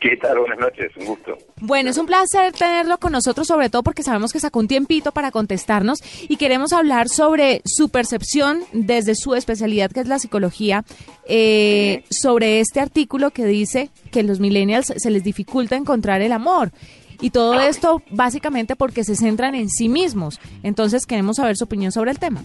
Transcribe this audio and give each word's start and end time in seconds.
¿Qué 0.00 0.16
tal? 0.16 0.38
Buenas 0.38 0.58
noches, 0.58 0.90
un 0.96 1.06
gusto. 1.06 1.36
Bueno, 1.60 1.90
es 1.90 1.98
un 1.98 2.06
placer 2.06 2.52
tenerlo 2.52 2.98
con 2.98 3.12
nosotros, 3.12 3.46
sobre 3.46 3.70
todo 3.70 3.82
porque 3.82 4.02
sabemos 4.02 4.32
que 4.32 4.40
sacó 4.40 4.58
un 4.58 4.68
tiempito 4.68 5.12
para 5.12 5.30
contestarnos 5.30 6.00
y 6.28 6.36
queremos 6.36 6.72
hablar 6.72 7.08
sobre 7.08 7.62
su 7.64 7.88
percepción 7.88 8.60
desde 8.72 9.14
su 9.14 9.34
especialidad, 9.34 9.90
que 9.90 10.00
es 10.00 10.08
la 10.08 10.18
psicología, 10.18 10.84
eh, 11.26 12.04
sobre 12.10 12.60
este 12.60 12.80
artículo 12.80 13.30
que 13.30 13.44
dice 13.44 13.90
que 14.10 14.22
los 14.22 14.40
millennials 14.40 14.92
se 14.96 15.10
les 15.10 15.24
dificulta 15.24 15.76
encontrar 15.76 16.20
el 16.20 16.32
amor. 16.32 16.72
Y 17.20 17.30
todo 17.30 17.58
esto 17.60 18.02
básicamente 18.10 18.76
porque 18.76 19.04
se 19.04 19.16
centran 19.16 19.54
en 19.54 19.70
sí 19.70 19.88
mismos. 19.88 20.38
Entonces 20.62 21.06
queremos 21.06 21.36
saber 21.36 21.56
su 21.56 21.64
opinión 21.64 21.92
sobre 21.92 22.10
el 22.10 22.18
tema. 22.18 22.42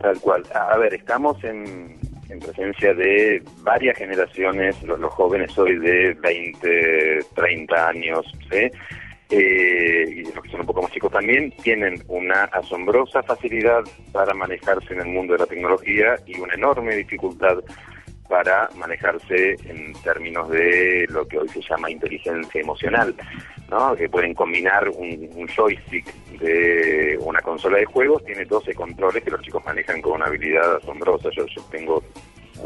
Tal 0.00 0.18
cual. 0.20 0.44
A 0.54 0.74
a 0.74 0.78
ver, 0.78 0.94
estamos 0.94 1.42
en, 1.44 1.98
en 2.32 2.38
presencia 2.38 2.94
de 2.94 3.42
varias 3.62 3.96
generaciones, 3.98 4.82
los, 4.82 5.12
jóvenes 5.12 5.56
hoy 5.58 5.78
de 5.78 6.14
20, 6.14 7.18
30 7.34 7.88
años, 7.88 8.24
¿sí? 8.50 8.70
Eh, 9.30 10.04
y 10.08 10.22
los 10.24 10.42
que 10.42 10.50
son 10.50 10.60
un 10.60 10.66
poco 10.66 10.82
más 10.82 10.92
chicos 10.92 11.10
también, 11.12 11.50
tienen 11.62 12.02
una 12.08 12.44
asombrosa 12.44 13.22
facilidad 13.22 13.82
para 14.12 14.34
manejarse 14.34 14.92
en 14.92 15.00
el 15.00 15.08
mundo 15.08 15.32
de 15.32 15.40
la 15.40 15.46
tecnología 15.46 16.16
y 16.26 16.38
una 16.38 16.54
enorme 16.54 16.96
dificultad 16.96 17.58
para 18.32 18.70
manejarse 18.76 19.56
en 19.66 19.92
términos 20.02 20.48
de 20.48 21.06
lo 21.10 21.28
que 21.28 21.36
hoy 21.36 21.48
se 21.50 21.60
llama 21.60 21.90
inteligencia 21.90 22.62
emocional, 22.62 23.14
¿no? 23.70 23.94
que 23.94 24.08
pueden 24.08 24.32
combinar 24.32 24.88
un, 24.88 25.46
joystick 25.48 26.06
de 26.38 27.18
una 27.20 27.42
consola 27.42 27.76
de 27.76 27.84
juegos, 27.84 28.24
tiene 28.24 28.46
12 28.46 28.74
controles 28.74 29.22
que 29.22 29.30
los 29.30 29.42
chicos 29.42 29.62
manejan 29.66 30.00
con 30.00 30.12
una 30.12 30.26
habilidad 30.26 30.76
asombrosa. 30.76 31.28
Yo 31.36 31.44
tengo 31.70 32.02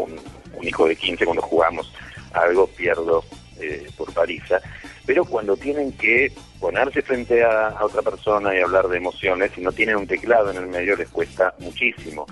un, 0.04 0.16
un 0.54 0.66
hijo 0.68 0.86
de 0.86 0.96
15, 0.96 1.24
cuando 1.24 1.42
jugamos 1.42 1.92
algo 2.32 2.66
pierdo 2.66 3.24
eh, 3.60 3.86
por 3.96 4.12
paliza, 4.12 4.60
pero 5.06 5.24
cuando 5.24 5.56
tienen 5.56 5.92
que 5.92 6.30
ponerse 6.60 7.00
frente 7.02 7.42
a, 7.44 7.68
a 7.68 7.84
otra 7.84 8.02
persona 8.02 8.54
y 8.54 8.60
hablar 8.60 8.88
de 8.88 8.96
emociones, 8.98 9.52
si 9.54 9.60
no 9.60 9.72
tienen 9.72 9.96
un 9.96 10.06
teclado 10.06 10.50
en 10.50 10.56
el 10.58 10.66
medio 10.66 10.96
les 10.96 11.08
cuesta 11.08 11.54
muchísimo. 11.60 12.26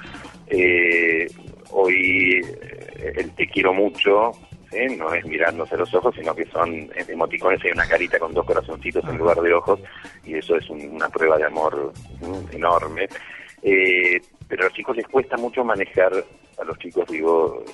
Eh, 0.47 1.27
hoy 1.71 2.41
eh, 2.45 3.13
el 3.17 3.31
te 3.35 3.47
quiero 3.49 3.73
mucho 3.73 4.33
¿sí? 4.71 4.97
no 4.97 5.13
es 5.15 5.25
mirándose 5.25 5.77
los 5.77 5.93
ojos, 5.95 6.15
sino 6.19 6.35
que 6.35 6.45
son 6.47 6.91
emoticones, 7.09 7.65
hay 7.65 7.71
una 7.73 7.87
carita 7.87 8.19
con 8.19 8.35
dos 8.35 8.45
corazoncitos 8.45 9.05
en 9.05 9.17
lugar 9.19 9.41
de 9.41 9.53
ojos, 9.55 9.81
y 10.25 10.35
eso 10.35 10.57
es 10.57 10.69
un- 10.69 10.91
una 10.91 11.09
prueba 11.09 11.39
de 11.39 11.45
amor 11.47 11.93
enorme. 12.53 13.09
Eh, 13.63 14.21
pero 14.49 14.63
a 14.63 14.65
los 14.67 14.75
chicos 14.75 14.97
les 14.97 15.07
cuesta 15.09 15.37
mucho 15.37 15.65
manejar, 15.65 16.13
a 16.59 16.65
los 16.65 16.79
chicos 16.79 17.07
digo, 17.09 17.65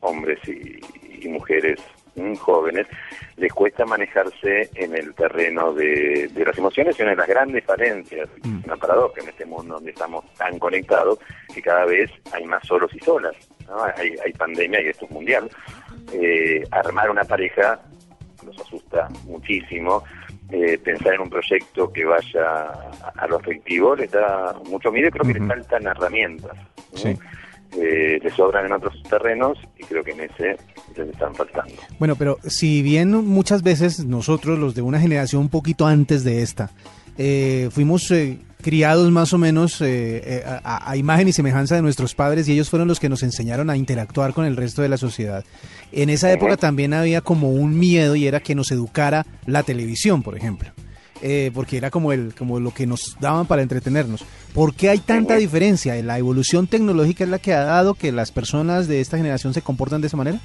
hombres 0.00 0.38
y, 0.48 0.78
y 1.20 1.28
mujeres 1.28 1.80
mm, 2.16 2.34
jóvenes, 2.34 2.86
les 3.36 3.52
cuesta 3.52 3.84
manejarse 3.84 4.70
en 4.74 4.94
el 4.94 5.14
terreno 5.14 5.72
de, 5.72 6.28
de 6.28 6.44
las 6.44 6.56
emociones 6.58 6.98
y 6.98 7.02
una 7.02 7.12
de 7.12 7.16
las 7.18 7.28
grandes 7.28 7.64
falencias, 7.64 8.28
una 8.64 8.76
paradoja 8.76 9.20
en 9.20 9.28
este 9.28 9.46
mundo 9.46 9.74
donde 9.74 9.90
estamos 9.90 10.24
tan 10.34 10.58
conectados, 10.58 11.18
que 11.54 11.62
cada 11.62 11.84
vez 11.84 12.10
hay 12.32 12.44
más 12.44 12.66
solos 12.66 12.92
y 12.94 12.98
solas. 13.00 13.34
¿no? 13.66 13.84
Hay, 13.96 14.14
hay 14.24 14.32
pandemia 14.32 14.80
y 14.82 14.88
esto 14.88 15.04
es 15.04 15.10
mundial. 15.10 15.50
Eh, 16.12 16.64
armar 16.70 17.10
una 17.10 17.24
pareja 17.24 17.80
nos 18.44 18.58
asusta 18.60 19.08
muchísimo. 19.24 20.02
Eh, 20.50 20.78
pensar 20.78 21.12
en 21.12 21.20
un 21.20 21.30
proyecto 21.30 21.92
que 21.92 22.06
vaya 22.06 22.42
a, 22.42 23.12
a 23.16 23.26
lo 23.26 23.38
les 23.96 24.10
da 24.10 24.56
mucho 24.70 24.90
miedo 24.90 25.08
y 25.08 25.10
creo 25.10 25.26
que 25.26 25.38
les 25.38 25.46
faltan 25.46 25.86
herramientas. 25.86 26.56
¿no? 26.92 26.98
Sí. 26.98 27.18
Eh, 27.76 28.18
les 28.22 28.32
sobran 28.32 28.64
en 28.64 28.72
otros 28.72 28.94
terrenos 29.10 29.58
y 29.78 29.84
creo 29.84 30.02
que 30.02 30.12
en 30.12 30.20
ese 30.20 30.56
les 30.96 31.08
están 31.08 31.34
faltando. 31.34 31.74
Bueno, 31.98 32.16
pero 32.16 32.38
si 32.44 32.80
bien 32.80 33.10
muchas 33.26 33.62
veces 33.62 34.06
nosotros, 34.06 34.58
los 34.58 34.74
de 34.74 34.80
una 34.80 34.98
generación 34.98 35.42
un 35.42 35.48
poquito 35.50 35.86
antes 35.86 36.24
de 36.24 36.40
esta, 36.40 36.70
eh, 37.18 37.68
fuimos 37.70 38.10
eh, 38.10 38.38
criados 38.60 39.10
más 39.10 39.32
o 39.32 39.38
menos 39.38 39.80
eh, 39.80 40.22
eh, 40.24 40.44
a, 40.46 40.90
a 40.90 40.96
imagen 40.96 41.28
y 41.28 41.32
semejanza 41.32 41.74
de 41.74 41.82
nuestros 41.82 42.14
padres 42.14 42.48
y 42.48 42.52
ellos 42.52 42.70
fueron 42.70 42.88
los 42.88 43.00
que 43.00 43.08
nos 43.08 43.22
enseñaron 43.22 43.70
a 43.70 43.76
interactuar 43.76 44.32
con 44.32 44.44
el 44.44 44.56
resto 44.56 44.82
de 44.82 44.88
la 44.88 44.96
sociedad. 44.96 45.44
En 45.92 46.10
esa 46.10 46.32
época 46.32 46.56
también 46.56 46.92
había 46.92 47.20
como 47.20 47.50
un 47.50 47.78
miedo 47.78 48.16
y 48.16 48.26
era 48.26 48.40
que 48.40 48.54
nos 48.54 48.70
educara 48.70 49.26
la 49.46 49.62
televisión, 49.62 50.22
por 50.22 50.36
ejemplo. 50.36 50.70
Eh, 51.20 51.50
porque 51.52 51.76
era 51.76 51.90
como 51.90 52.12
el 52.12 52.32
como 52.34 52.60
lo 52.60 52.72
que 52.72 52.86
nos 52.86 53.16
daban 53.20 53.46
para 53.46 53.62
entretenernos. 53.62 54.24
¿Por 54.54 54.74
qué 54.74 54.90
hay 54.90 54.98
tanta 54.98 55.36
diferencia? 55.36 56.00
¿La 56.02 56.18
evolución 56.18 56.68
tecnológica 56.68 57.24
es 57.24 57.30
la 57.30 57.40
que 57.40 57.54
ha 57.54 57.64
dado 57.64 57.94
que 57.94 58.12
las 58.12 58.30
personas 58.30 58.86
de 58.86 59.00
esta 59.00 59.16
generación 59.16 59.52
se 59.52 59.62
comportan 59.62 60.00
de 60.00 60.06
esa 60.06 60.16
manera? 60.16 60.40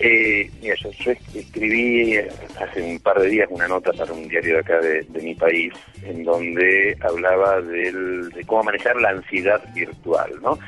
Eh, 0.00 0.48
mira, 0.62 0.74
yo, 0.76 0.90
yo 0.92 1.12
escribí 1.34 2.16
hace 2.60 2.82
un 2.82 3.00
par 3.00 3.18
de 3.20 3.28
días 3.28 3.48
una 3.50 3.66
nota 3.66 3.92
para 3.92 4.12
un 4.12 4.28
diario 4.28 4.54
de 4.54 4.60
acá 4.60 4.80
de, 4.80 5.02
de 5.02 5.22
mi 5.22 5.34
país 5.34 5.72
en 6.04 6.22
donde 6.22 6.96
hablaba 7.00 7.60
del, 7.62 8.30
de 8.30 8.44
cómo 8.44 8.64
manejar 8.64 8.96
la 9.00 9.10
ansiedad 9.10 9.60
virtual, 9.74 10.30
¿no? 10.40 10.58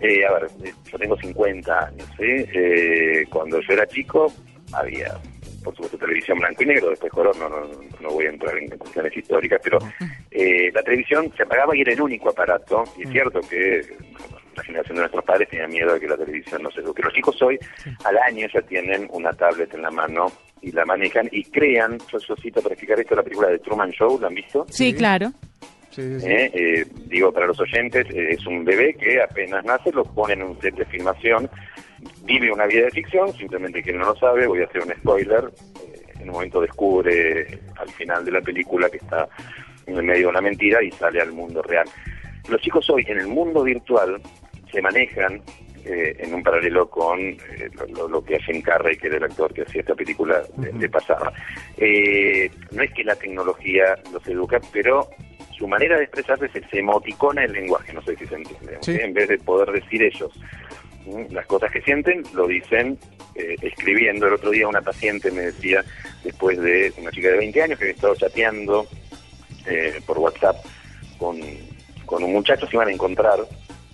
Eh, 0.00 0.24
a 0.24 0.32
ver, 0.32 0.48
eh, 0.64 0.72
yo 0.90 0.98
tengo 0.98 1.16
50 1.16 1.86
años, 1.86 2.08
¿sí? 2.16 2.24
Eh, 2.54 3.26
cuando 3.28 3.60
yo 3.60 3.72
era 3.74 3.86
chico 3.86 4.32
había, 4.72 5.14
por 5.62 5.74
supuesto, 5.74 5.98
televisión 5.98 6.38
blanco 6.38 6.62
y 6.62 6.66
negro, 6.66 6.88
después 6.88 7.12
color, 7.12 7.36
no, 7.36 7.50
no, 7.50 7.68
no 8.00 8.10
voy 8.10 8.24
a 8.24 8.30
entrar 8.30 8.56
en 8.56 8.68
cuestiones 8.78 9.14
históricas, 9.14 9.60
pero 9.62 9.78
eh, 10.30 10.70
la 10.72 10.82
televisión 10.82 11.30
se 11.36 11.42
apagaba 11.42 11.76
y 11.76 11.82
era 11.82 11.92
el 11.92 12.00
único 12.00 12.30
aparato, 12.30 12.84
y 12.96 13.02
es 13.02 13.10
cierto 13.10 13.40
que 13.40 13.82
la 14.56 14.62
generación 14.62 14.96
de 14.96 15.02
nuestros 15.02 15.24
padres 15.24 15.48
tenía 15.48 15.66
miedo 15.66 15.94
de 15.94 16.00
que 16.00 16.08
la 16.08 16.16
televisión 16.16 16.62
no 16.62 16.70
se 16.70 16.80
eduque. 16.80 17.02
Los 17.02 17.12
chicos 17.12 17.40
hoy, 17.42 17.58
al 18.04 18.18
año, 18.18 18.46
ya 18.52 18.62
tienen 18.62 19.08
una 19.10 19.32
tablet 19.32 19.72
en 19.74 19.82
la 19.82 19.90
mano 19.90 20.26
y 20.62 20.72
la 20.72 20.84
manejan 20.84 21.28
y 21.32 21.44
crean, 21.44 21.98
yo, 22.10 22.18
yo 22.18 22.36
cito 22.36 22.60
para 22.60 22.74
explicar 22.74 23.00
esto, 23.00 23.14
la 23.14 23.22
película 23.22 23.48
de 23.48 23.58
Truman 23.58 23.90
Show, 23.90 24.18
¿la 24.20 24.28
han 24.28 24.34
visto? 24.34 24.66
Sí, 24.68 24.92
claro. 24.94 25.32
Eh, 25.96 26.50
eh, 26.54 26.86
digo 27.06 27.32
para 27.32 27.46
los 27.46 27.58
oyentes, 27.58 28.06
eh, 28.10 28.30
es 28.30 28.46
un 28.46 28.64
bebé 28.64 28.94
que 28.94 29.20
apenas 29.20 29.64
nace, 29.64 29.90
lo 29.92 30.04
ponen 30.04 30.40
en 30.40 30.46
un 30.48 30.60
set 30.60 30.74
de 30.76 30.84
filmación, 30.84 31.50
vive 32.24 32.52
una 32.52 32.66
vida 32.66 32.84
de 32.84 32.90
ficción, 32.90 33.32
simplemente 33.34 33.82
que 33.82 33.90
él 33.90 33.98
no 33.98 34.06
lo 34.06 34.16
sabe, 34.16 34.46
voy 34.46 34.62
a 34.62 34.66
hacer 34.66 34.82
un 34.82 34.94
spoiler, 34.94 35.50
eh, 35.82 36.02
en 36.20 36.28
un 36.28 36.34
momento 36.34 36.60
descubre 36.60 37.58
al 37.76 37.88
final 37.90 38.24
de 38.24 38.30
la 38.30 38.40
película 38.40 38.88
que 38.88 38.98
está 38.98 39.28
en 39.86 39.96
el 39.96 40.04
medio 40.04 40.22
de 40.22 40.26
una 40.28 40.40
mentira 40.40 40.82
y 40.82 40.92
sale 40.92 41.20
al 41.20 41.32
mundo 41.32 41.60
real. 41.62 41.88
Los 42.48 42.60
chicos 42.60 42.88
hoy 42.90 43.04
en 43.08 43.18
el 43.18 43.26
mundo 43.26 43.64
virtual 43.64 44.20
se 44.72 44.82
manejan 44.82 45.42
eh, 45.84 46.14
en 46.18 46.34
un 46.34 46.42
paralelo 46.42 46.88
con 46.90 47.18
eh, 47.20 47.38
lo, 48.08 48.22
que 48.24 48.38
Jim 48.40 48.60
Carrey, 48.62 48.96
que 48.96 49.06
era 49.08 49.16
el 49.16 49.24
actor 49.24 49.52
que 49.54 49.62
hacía 49.62 49.80
esta 49.80 49.94
película, 49.94 50.42
le- 50.60 50.72
le 50.74 50.88
pasaba. 50.88 51.32
Eh, 51.78 52.50
no 52.72 52.82
es 52.82 52.92
que 52.92 53.02
la 53.04 53.16
tecnología 53.16 53.96
los 54.12 54.26
educa, 54.28 54.60
pero 54.72 55.08
su 55.56 55.66
manera 55.68 55.96
de 55.96 56.04
expresarse 56.04 56.48
se, 56.48 56.62
se 56.68 56.78
emoticona 56.78 57.44
el 57.44 57.52
lenguaje, 57.52 57.92
no 57.92 58.02
sé 58.02 58.16
si 58.16 58.26
se 58.26 58.34
entiende. 58.34 58.78
En 58.94 59.12
vez 59.14 59.28
de 59.28 59.38
poder 59.38 59.70
decir 59.72 60.02
ellos 60.02 60.30
las 61.30 61.46
cosas 61.46 61.72
que 61.72 61.80
sienten, 61.80 62.22
lo 62.34 62.46
dicen 62.46 62.98
eh, 63.34 63.56
escribiendo. 63.62 64.26
El 64.26 64.34
otro 64.34 64.50
día 64.50 64.68
una 64.68 64.82
paciente 64.82 65.30
me 65.30 65.40
decía, 65.42 65.82
después 66.22 66.58
de 66.60 66.92
una 66.98 67.10
chica 67.10 67.28
de 67.30 67.38
20 67.38 67.62
años 67.62 67.78
que 67.78 67.84
había 67.86 67.94
estado 67.94 68.14
chateando 68.16 68.86
eh, 69.66 69.98
por 70.06 70.18
WhatsApp 70.18 70.56
con, 71.18 71.38
con 72.06 72.22
un 72.22 72.32
muchacho, 72.32 72.66
se 72.66 72.76
iban 72.76 72.88
a 72.88 72.92
encontrar, 72.92 73.38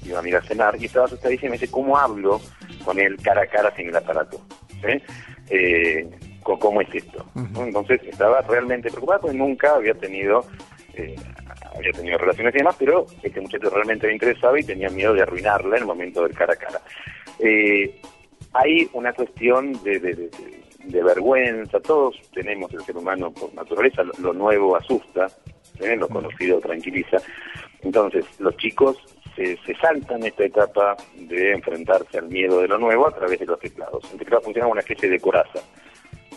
iban 0.08 0.24
a 0.24 0.28
ir 0.28 0.36
a 0.36 0.42
cenar, 0.42 0.76
y 0.80 0.86
estaba 0.86 1.06
asustadísima 1.06 1.48
y 1.48 1.50
me 1.50 1.58
dice, 1.58 1.70
¿cómo 1.70 1.96
hablo 1.98 2.40
con 2.84 2.98
él 2.98 3.16
cara 3.22 3.42
a 3.42 3.46
cara 3.46 3.72
sin 3.76 3.88
el 3.88 3.96
aparato? 3.96 4.40
¿Sí? 4.68 5.02
Eh, 5.50 6.08
¿Cómo 6.42 6.80
es 6.80 6.88
esto? 6.94 7.26
Entonces 7.56 8.00
estaba 8.04 8.40
realmente 8.42 8.88
preocupada 8.90 9.20
porque 9.20 9.36
nunca 9.36 9.74
había 9.74 9.94
tenido 9.94 10.44
eh, 10.94 11.16
había 11.76 11.90
tenido 11.92 12.16
relaciones 12.18 12.54
y 12.54 12.58
demás, 12.58 12.76
pero 12.78 13.04
este 13.22 13.40
muchacho 13.40 13.68
realmente 13.68 14.06
le 14.06 14.12
interesaba 14.14 14.58
y 14.58 14.62
tenía 14.64 14.88
miedo 14.88 15.12
de 15.12 15.22
arruinarla 15.22 15.76
en 15.76 15.82
el 15.82 15.86
momento 15.86 16.22
del 16.22 16.34
cara 16.34 16.54
a 16.54 16.56
cara. 16.56 16.80
Eh, 17.40 18.00
hay 18.52 18.88
una 18.94 19.12
cuestión 19.12 19.72
de, 19.82 19.98
de- 19.98 20.14
de- 20.14 20.30
de 20.84 21.02
vergüenza, 21.02 21.80
todos 21.80 22.14
tenemos 22.32 22.72
el 22.72 22.80
ser 22.82 22.96
humano 22.96 23.32
por 23.32 23.52
naturaleza, 23.54 24.04
lo, 24.04 24.12
lo 24.20 24.32
nuevo 24.32 24.76
asusta, 24.76 25.26
¿eh? 25.80 25.96
lo 25.96 26.06
conocido 26.08 26.60
tranquiliza. 26.60 27.16
Entonces, 27.82 28.24
los 28.38 28.56
chicos 28.56 28.96
se, 29.36 29.56
se 29.64 29.74
saltan 29.76 30.22
esta 30.24 30.44
etapa 30.44 30.96
de 31.16 31.52
enfrentarse 31.52 32.18
al 32.18 32.28
miedo 32.28 32.60
de 32.62 32.68
lo 32.68 32.78
nuevo 32.78 33.06
a 33.06 33.14
través 33.14 33.38
de 33.38 33.46
los 33.46 33.60
teclados. 33.60 34.02
El 34.12 34.18
teclado 34.18 34.42
funciona 34.42 34.64
como 34.64 34.72
una 34.72 34.80
especie 34.80 35.08
de 35.10 35.20
coraza. 35.20 35.60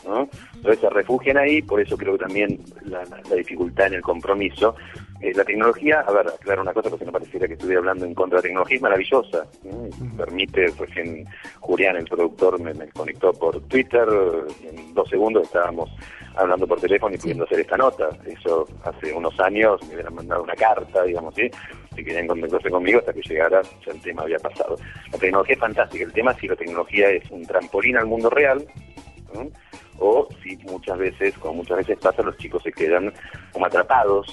¿no? 0.05 0.29
Entonces 0.55 0.79
se 0.79 0.89
refugian 0.89 1.37
ahí, 1.37 1.61
por 1.61 1.81
eso 1.81 1.97
creo 1.97 2.13
que 2.13 2.19
también 2.25 2.57
la, 2.85 3.03
la- 3.05 3.21
la 3.29 3.35
dificultad 3.35 3.87
en 3.87 3.95
el 3.95 4.01
compromiso. 4.01 4.75
Eh, 5.21 5.33
la 5.35 5.43
tecnología, 5.43 5.99
a 6.07 6.11
ver, 6.13 6.27
aclaro 6.29 6.61
una 6.61 6.71
cosa 6.73 6.89
porque 6.89 7.03
no 7.05 7.11
pareciera 7.11 7.45
que 7.47 7.53
estuviera 7.53 7.79
hablando 7.79 8.05
en 8.05 8.13
contra 8.13 8.37
de 8.37 8.43
la 8.43 8.47
tecnología, 8.47 8.75
es 8.77 8.81
maravillosa. 8.81 9.45
¿no? 9.63 10.15
Permite, 10.15 10.67
recién 10.79 11.25
Julián, 11.59 11.97
el 11.97 12.05
productor, 12.05 12.59
me, 12.61 12.73
me 12.73 12.87
conectó 12.89 13.33
por 13.33 13.59
Twitter, 13.67 14.07
en 14.63 14.93
dos 14.93 15.09
segundos 15.09 15.43
estábamos 15.43 15.89
hablando 16.35 16.65
por 16.65 16.79
teléfono 16.79 17.13
y 17.13 17.17
pudiendo 17.17 17.43
hacer 17.43 17.59
esta 17.59 17.75
nota. 17.75 18.09
Eso 18.25 18.65
hace 18.85 19.11
unos 19.11 19.37
años 19.41 19.81
me 19.89 19.95
hubieran 19.95 20.15
mandado 20.15 20.43
una 20.43 20.55
carta, 20.55 21.03
digamos, 21.03 21.35
¿sí? 21.35 21.51
Si 21.99 22.05
querían 22.05 22.27
contactarse 22.27 22.69
conmigo 22.69 22.99
hasta 22.99 23.11
que 23.11 23.21
llegara, 23.21 23.61
ya 23.85 23.91
el 23.91 23.99
tema 24.01 24.21
había 24.21 24.39
pasado. 24.39 24.77
La 25.11 25.17
tecnología 25.17 25.55
es 25.55 25.59
fantástica, 25.59 26.05
el 26.05 26.13
tema 26.13 26.31
es 26.31 26.37
si 26.39 26.47
la 26.47 26.55
tecnología 26.55 27.09
es 27.09 27.29
un 27.29 27.45
trampolín 27.45 27.97
al 27.97 28.05
mundo 28.05 28.29
real, 28.29 28.65
¿no? 29.33 29.49
o 29.97 30.29
si 30.41 30.55
muchas 30.63 30.97
veces, 30.97 31.37
como 31.39 31.55
muchas 31.55 31.75
veces 31.79 31.97
pasa, 32.01 32.21
los 32.21 32.37
chicos 32.37 32.63
se 32.63 32.71
quedan 32.71 33.11
como 33.51 33.65
atrapados, 33.65 34.27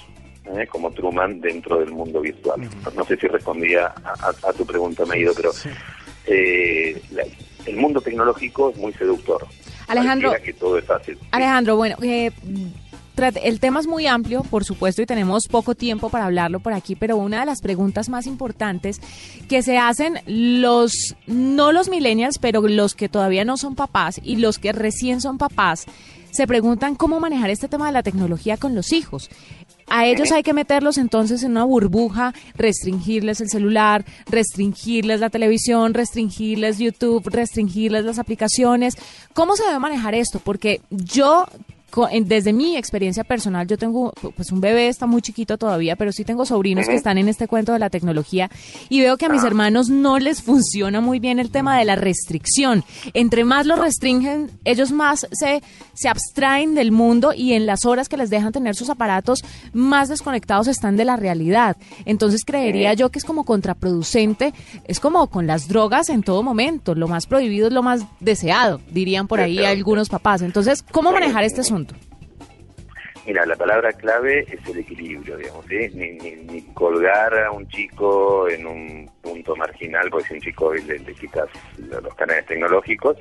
¿eh? 0.56 0.64
como 0.68 0.92
Truman, 0.92 1.40
dentro 1.40 1.78
del 1.80 1.90
mundo 1.90 2.20
virtual. 2.20 2.60
No, 2.84 2.90
no 2.92 3.04
sé 3.04 3.16
si 3.16 3.26
respondía 3.26 3.86
a, 4.04 4.12
a- 4.28 4.48
a 4.50 4.52
tu 4.52 4.64
pregunta, 4.64 5.04
Meido, 5.04 5.32
pero 5.34 5.50
eh, 6.26 7.02
la- 7.10 7.24
el 7.66 7.76
mundo 7.76 8.00
tecnológico 8.00 8.70
es 8.70 8.76
muy 8.76 8.92
seductor. 8.92 9.44
Alejandro- 9.88 10.32
que 10.40 10.52
todo 10.52 10.78
es 10.78 10.84
fácil. 10.84 11.18
Alejandro, 11.32 11.74
bueno, 11.76 11.96
eh, 12.00 12.30
el 13.16 13.60
tema 13.60 13.80
es 13.80 13.86
muy 13.86 14.06
amplio, 14.06 14.42
por 14.42 14.64
supuesto, 14.64 15.02
y 15.02 15.06
tenemos 15.06 15.48
poco 15.48 15.74
tiempo 15.74 16.10
para 16.10 16.26
hablarlo 16.26 16.60
por 16.60 16.72
aquí, 16.72 16.96
pero 16.96 17.16
una 17.16 17.40
de 17.40 17.46
las 17.46 17.62
preguntas 17.62 18.08
más 18.08 18.26
importantes 18.26 19.00
que 19.48 19.62
se 19.62 19.78
hacen 19.78 20.20
los, 20.26 21.16
no 21.26 21.72
los 21.72 21.88
millennials, 21.88 22.38
pero 22.38 22.60
los 22.62 22.94
que 22.94 23.08
todavía 23.08 23.44
no 23.44 23.56
son 23.56 23.74
papás 23.74 24.20
y 24.22 24.36
los 24.36 24.58
que 24.58 24.72
recién 24.72 25.20
son 25.20 25.38
papás, 25.38 25.86
se 26.30 26.46
preguntan 26.46 26.94
cómo 26.94 27.18
manejar 27.18 27.48
este 27.48 27.68
tema 27.68 27.86
de 27.86 27.92
la 27.92 28.02
tecnología 28.02 28.58
con 28.58 28.74
los 28.74 28.92
hijos. 28.92 29.30
A 29.88 30.04
ellos 30.04 30.32
hay 30.32 30.42
que 30.42 30.52
meterlos 30.52 30.98
entonces 30.98 31.42
en 31.44 31.52
una 31.52 31.64
burbuja, 31.64 32.34
restringirles 32.54 33.40
el 33.40 33.48
celular, 33.48 34.04
restringirles 34.28 35.20
la 35.20 35.30
televisión, 35.30 35.94
restringirles 35.94 36.78
YouTube, 36.78 37.26
restringirles 37.28 38.04
las 38.04 38.18
aplicaciones. 38.18 38.96
¿Cómo 39.32 39.56
se 39.56 39.64
debe 39.64 39.78
manejar 39.78 40.14
esto? 40.14 40.40
Porque 40.40 40.80
yo 40.90 41.46
desde 42.24 42.52
mi 42.52 42.76
experiencia 42.76 43.24
personal, 43.24 43.66
yo 43.66 43.78
tengo, 43.78 44.12
pues 44.36 44.52
un 44.52 44.60
bebé 44.60 44.88
está 44.88 45.06
muy 45.06 45.22
chiquito 45.22 45.56
todavía, 45.56 45.96
pero 45.96 46.12
sí 46.12 46.24
tengo 46.24 46.44
sobrinos 46.44 46.86
que 46.86 46.94
están 46.94 47.16
en 47.16 47.28
este 47.28 47.48
cuento 47.48 47.72
de 47.72 47.78
la 47.78 47.88
tecnología 47.90 48.50
y 48.88 49.00
veo 49.00 49.16
que 49.16 49.26
a 49.26 49.28
mis 49.28 49.44
hermanos 49.44 49.88
no 49.88 50.18
les 50.18 50.42
funciona 50.42 51.00
muy 51.00 51.20
bien 51.20 51.38
el 51.38 51.50
tema 51.50 51.78
de 51.78 51.84
la 51.84 51.96
restricción. 51.96 52.84
Entre 53.14 53.44
más 53.44 53.66
los 53.66 53.78
restringen, 53.78 54.50
ellos 54.64 54.92
más 54.92 55.26
se, 55.32 55.62
se 55.94 56.08
abstraen 56.08 56.74
del 56.74 56.92
mundo 56.92 57.32
y 57.32 57.54
en 57.54 57.64
las 57.64 57.86
horas 57.86 58.08
que 58.08 58.16
les 58.16 58.30
dejan 58.30 58.52
tener 58.52 58.74
sus 58.74 58.90
aparatos, 58.90 59.42
más 59.72 60.08
desconectados 60.08 60.68
están 60.68 60.96
de 60.96 61.04
la 61.04 61.16
realidad. 61.16 61.76
Entonces 62.04 62.44
creería 62.44 62.92
yo 62.94 63.10
que 63.10 63.18
es 63.18 63.24
como 63.24 63.44
contraproducente, 63.44 64.52
es 64.84 65.00
como 65.00 65.28
con 65.28 65.46
las 65.46 65.68
drogas 65.68 66.10
en 66.10 66.22
todo 66.22 66.42
momento, 66.42 66.94
lo 66.94 67.08
más 67.08 67.26
prohibido 67.26 67.68
es 67.68 67.72
lo 67.72 67.82
más 67.82 68.02
deseado, 68.20 68.80
dirían 68.90 69.28
por 69.28 69.40
ahí 69.40 69.64
algunos 69.64 70.08
papás. 70.08 70.42
Entonces, 70.42 70.82
¿cómo 70.82 71.10
manejar 71.12 71.44
este 71.44 71.62
asunto? 71.62 71.75
Mira, 73.26 73.44
la 73.44 73.56
palabra 73.56 73.92
clave 73.92 74.46
es 74.48 74.64
el 74.68 74.78
equilibrio, 74.78 75.36
digamos. 75.36 75.66
Ni, 75.68 76.62
colgar 76.74 77.34
a 77.44 77.50
un 77.50 77.66
chico 77.68 78.48
en 78.48 78.66
un 78.66 79.10
punto 79.20 79.56
marginal, 79.56 80.08
porque 80.10 80.28
si 80.28 80.34
un 80.34 80.40
chico 80.40 80.72
le, 80.72 80.98
le 81.00 81.12
quitas 81.14 81.48
lo- 81.78 82.00
los 82.00 82.14
canales 82.14 82.46
tecnológicos, 82.46 83.16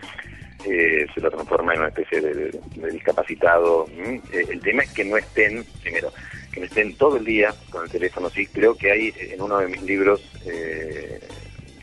eh, 0.66 1.07
se 1.13 1.22
lo 1.22 1.31
transforma 1.31 1.74
en 1.74 1.80
una 1.80 1.88
especie 1.90 2.22
de, 2.22 2.60
discapacitado. 2.92 3.88
Eh, 4.31 4.46
el 4.50 4.60
tema 4.62 4.84
es 4.84 4.94
que 4.94 5.06
no 5.06 5.18
estén, 5.18 5.66
primero, 5.81 6.12
que 6.52 6.60
no 6.60 6.66
estén 6.68 6.96
todo 6.98 7.18
el 7.18 7.25
día 7.25 7.54
con 7.72 7.84
el 7.86 7.90
teléfono. 7.90 8.30
Sí, 8.30 8.46
creo 8.46 8.75
que 8.75 8.92
hay 8.92 9.13
en 9.19 9.42
uno 9.42 9.57
de 9.57 9.68
mis 9.68 9.81
libros, 9.81 10.22
eh, 10.46 11.19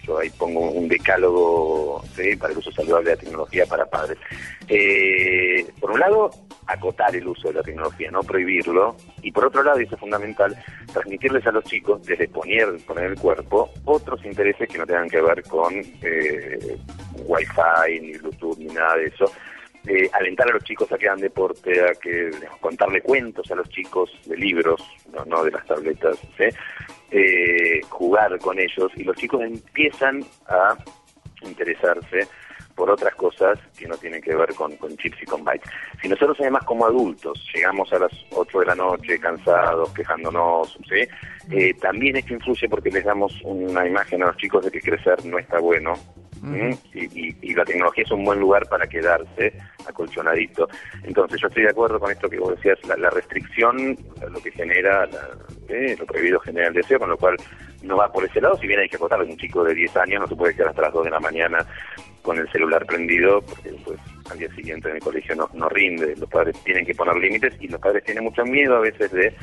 yo 0.04 0.18
ahí 0.18 0.30
pongo 0.30 0.70
un 0.70 0.88
decálogo 0.88 2.04
¿sí? 2.16 2.36
para 2.36 2.52
el 2.52 2.58
uso 2.58 2.70
saludable 2.72 3.10
de 3.10 3.16
la 3.16 3.20
tecnología 3.22 3.66
para 3.66 3.86
padres. 3.86 4.18
Eh, 4.68 5.64
por 5.80 5.90
un 5.92 6.00
lado, 6.00 6.30
acotar 6.66 7.14
el 7.14 7.26
uso 7.26 7.48
de 7.48 7.54
la 7.54 7.62
tecnología, 7.62 8.10
no 8.10 8.20
prohibirlo, 8.20 8.96
y 9.22 9.32
por 9.32 9.46
otro 9.46 9.62
lado, 9.62 9.80
y 9.80 9.84
eso 9.84 9.94
es 9.94 10.00
fundamental, 10.00 10.56
transmitirles 10.92 11.46
a 11.46 11.52
los 11.52 11.64
chicos, 11.64 12.02
desde 12.06 12.28
poner, 12.28 12.68
poner 12.86 13.04
el 13.06 13.18
cuerpo, 13.18 13.70
otros 13.84 14.24
intereses 14.24 14.68
que 14.68 14.78
no 14.78 14.86
tengan 14.86 15.08
que 15.08 15.20
ver 15.20 15.42
con 15.44 15.74
eh, 15.74 16.78
Wi-Fi, 17.26 18.00
ni 18.00 18.12
Bluetooth, 18.18 18.58
ni 18.58 18.66
nada 18.66 18.96
de 18.96 19.06
eso. 19.06 19.30
Eh, 19.84 20.08
alentar 20.12 20.48
a 20.48 20.52
los 20.52 20.62
chicos 20.62 20.90
a 20.92 20.96
que 20.96 21.08
hagan 21.08 21.20
deporte, 21.20 21.84
a 21.84 21.92
que 21.94 22.30
contarle 22.60 23.00
cuentos 23.00 23.50
a 23.50 23.56
los 23.56 23.68
chicos 23.68 24.10
de 24.26 24.36
libros, 24.36 24.80
no, 25.12 25.24
no 25.24 25.42
de 25.42 25.50
las 25.50 25.66
tabletas. 25.66 26.18
Eh, 27.10 27.80
jugar 27.88 28.38
con 28.38 28.60
ellos, 28.60 28.92
y 28.94 29.02
los 29.02 29.16
chicos 29.16 29.42
empiezan 29.42 30.24
a 30.46 30.76
interesarse 31.42 32.28
por 32.82 32.90
otras 32.90 33.14
cosas 33.14 33.60
que 33.78 33.86
no 33.86 33.96
tienen 33.96 34.20
que 34.20 34.34
ver 34.34 34.52
con, 34.56 34.76
con 34.76 34.96
chips 34.96 35.22
y 35.22 35.26
con 35.26 35.44
bytes. 35.44 35.70
Si 36.02 36.08
nosotros 36.08 36.36
además 36.40 36.64
como 36.64 36.84
adultos 36.84 37.40
llegamos 37.54 37.92
a 37.92 38.00
las 38.00 38.10
8 38.32 38.58
de 38.58 38.66
la 38.66 38.74
noche 38.74 39.20
cansados, 39.20 39.92
quejándonos, 39.92 40.76
¿sí? 40.88 41.06
Eh, 41.52 41.72
también 41.74 42.16
esto 42.16 42.34
influye 42.34 42.68
porque 42.68 42.90
les 42.90 43.04
damos 43.04 43.40
una 43.44 43.86
imagen 43.86 44.24
a 44.24 44.26
los 44.26 44.36
chicos 44.36 44.64
de 44.64 44.72
que 44.72 44.80
crecer 44.80 45.24
no 45.24 45.38
está 45.38 45.60
bueno. 45.60 45.94
Y, 46.92 47.04
y- 47.04 47.36
y 47.40 47.54
la 47.54 47.64
tecnología 47.64 48.02
es 48.02 48.10
un 48.10 48.24
buen 48.24 48.40
lugar 48.40 48.68
para 48.68 48.84
quedarse 48.88 49.52
acolchonadito. 49.86 50.68
Entonces 51.04 51.40
yo 51.40 51.46
estoy 51.46 51.62
de 51.62 51.70
acuerdo 51.70 52.00
con 52.00 52.10
esto 52.10 52.28
que 52.28 52.40
vos 52.40 52.56
decías, 52.56 52.80
la, 52.88 52.96
la 52.96 53.10
restricción 53.10 53.96
lo 54.28 54.40
que 54.42 54.50
genera, 54.50 55.06
la- 55.06 55.28
¿eh? 55.68 55.94
lo 55.96 56.04
prohibido 56.04 56.40
genera 56.40 56.66
el 56.66 56.74
deseo, 56.74 56.98
con 56.98 57.10
lo 57.10 57.16
cual 57.16 57.36
no 57.84 57.96
va 57.96 58.10
por 58.10 58.24
ese 58.24 58.40
lado, 58.40 58.56
si 58.58 58.66
bien 58.66 58.80
hay 58.80 58.88
que 58.88 58.96
acotar, 58.96 59.22
un 59.22 59.36
chico 59.36 59.62
de 59.62 59.72
10 59.72 59.96
años 59.98 60.20
no 60.22 60.26
se 60.26 60.34
puede 60.34 60.54
quedar 60.56 60.70
hasta 60.70 60.82
las 60.82 60.92
2 60.92 61.04
de 61.04 61.10
la 61.10 61.20
mañana 61.20 61.64
con 62.22 62.38
el 62.38 62.50
celular 62.50 62.86
prendido, 62.86 63.42
porque 63.42 63.72
después 63.72 63.98
al 64.30 64.38
día 64.38 64.54
siguiente 64.54 64.88
en 64.88 64.96
el 64.96 65.02
colegio 65.02 65.34
no, 65.34 65.50
no 65.52 65.68
rinde, 65.68 66.16
los 66.16 66.28
padres 66.28 66.56
tienen 66.64 66.86
que 66.86 66.94
poner 66.94 67.16
límites 67.16 67.54
y 67.60 67.68
los 67.68 67.80
padres 67.80 68.04
tienen 68.04 68.24
mucho 68.24 68.44
miedo 68.44 68.76
a 68.76 68.80
veces 68.80 69.10
de 69.12 69.34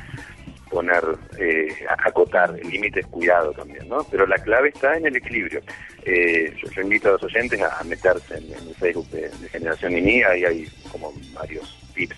poner, 0.70 1.02
eh, 1.38 1.68
acotar, 1.98 2.56
el 2.60 2.68
límite 2.70 3.02
cuidado 3.04 3.52
también, 3.52 3.88
¿no? 3.88 4.06
Pero 4.10 4.26
la 4.26 4.38
clave 4.38 4.68
está 4.68 4.96
en 4.96 5.06
el 5.06 5.16
equilibrio. 5.16 5.60
Eh, 6.04 6.54
yo, 6.56 6.82
invito 6.82 7.08
a 7.08 7.12
los 7.12 7.24
oyentes 7.24 7.60
a, 7.60 7.78
a 7.78 7.84
meterse 7.84 8.38
en, 8.38 8.44
en 8.44 8.68
el 8.68 8.74
Facebook 8.76 9.08
de, 9.10 9.28
de 9.28 9.48
Generación 9.48 9.94
Nini, 9.94 10.22
ahí 10.22 10.44
hay 10.44 10.68
como 10.90 11.12
varios 11.34 11.76
tips 11.94 12.16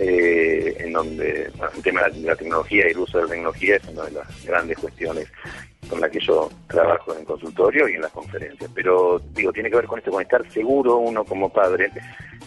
eh, 0.00 0.76
en 0.78 0.92
donde 0.92 1.50
el 1.74 1.82
tema 1.82 2.02
de 2.08 2.20
la 2.20 2.36
tecnología 2.36 2.86
y 2.86 2.90
el 2.92 2.98
uso 2.98 3.18
de 3.18 3.24
la 3.24 3.30
tecnología 3.30 3.76
es 3.76 3.84
una 3.88 4.04
de 4.04 4.12
las 4.12 4.46
grandes 4.46 4.78
cuestiones 4.78 5.26
con 5.88 6.00
la 6.00 6.10
que 6.10 6.20
yo 6.20 6.48
trabajo 6.68 7.16
en 7.16 7.24
consultorio 7.24 7.88
y 7.88 7.94
en 7.94 8.02
las 8.02 8.12
conferencias. 8.12 8.70
Pero 8.74 9.20
digo, 9.32 9.52
tiene 9.52 9.70
que 9.70 9.76
ver 9.76 9.86
con 9.86 9.98
esto, 9.98 10.10
con 10.10 10.22
estar 10.22 10.48
seguro 10.50 10.96
uno 10.96 11.24
como 11.24 11.48
padre 11.50 11.90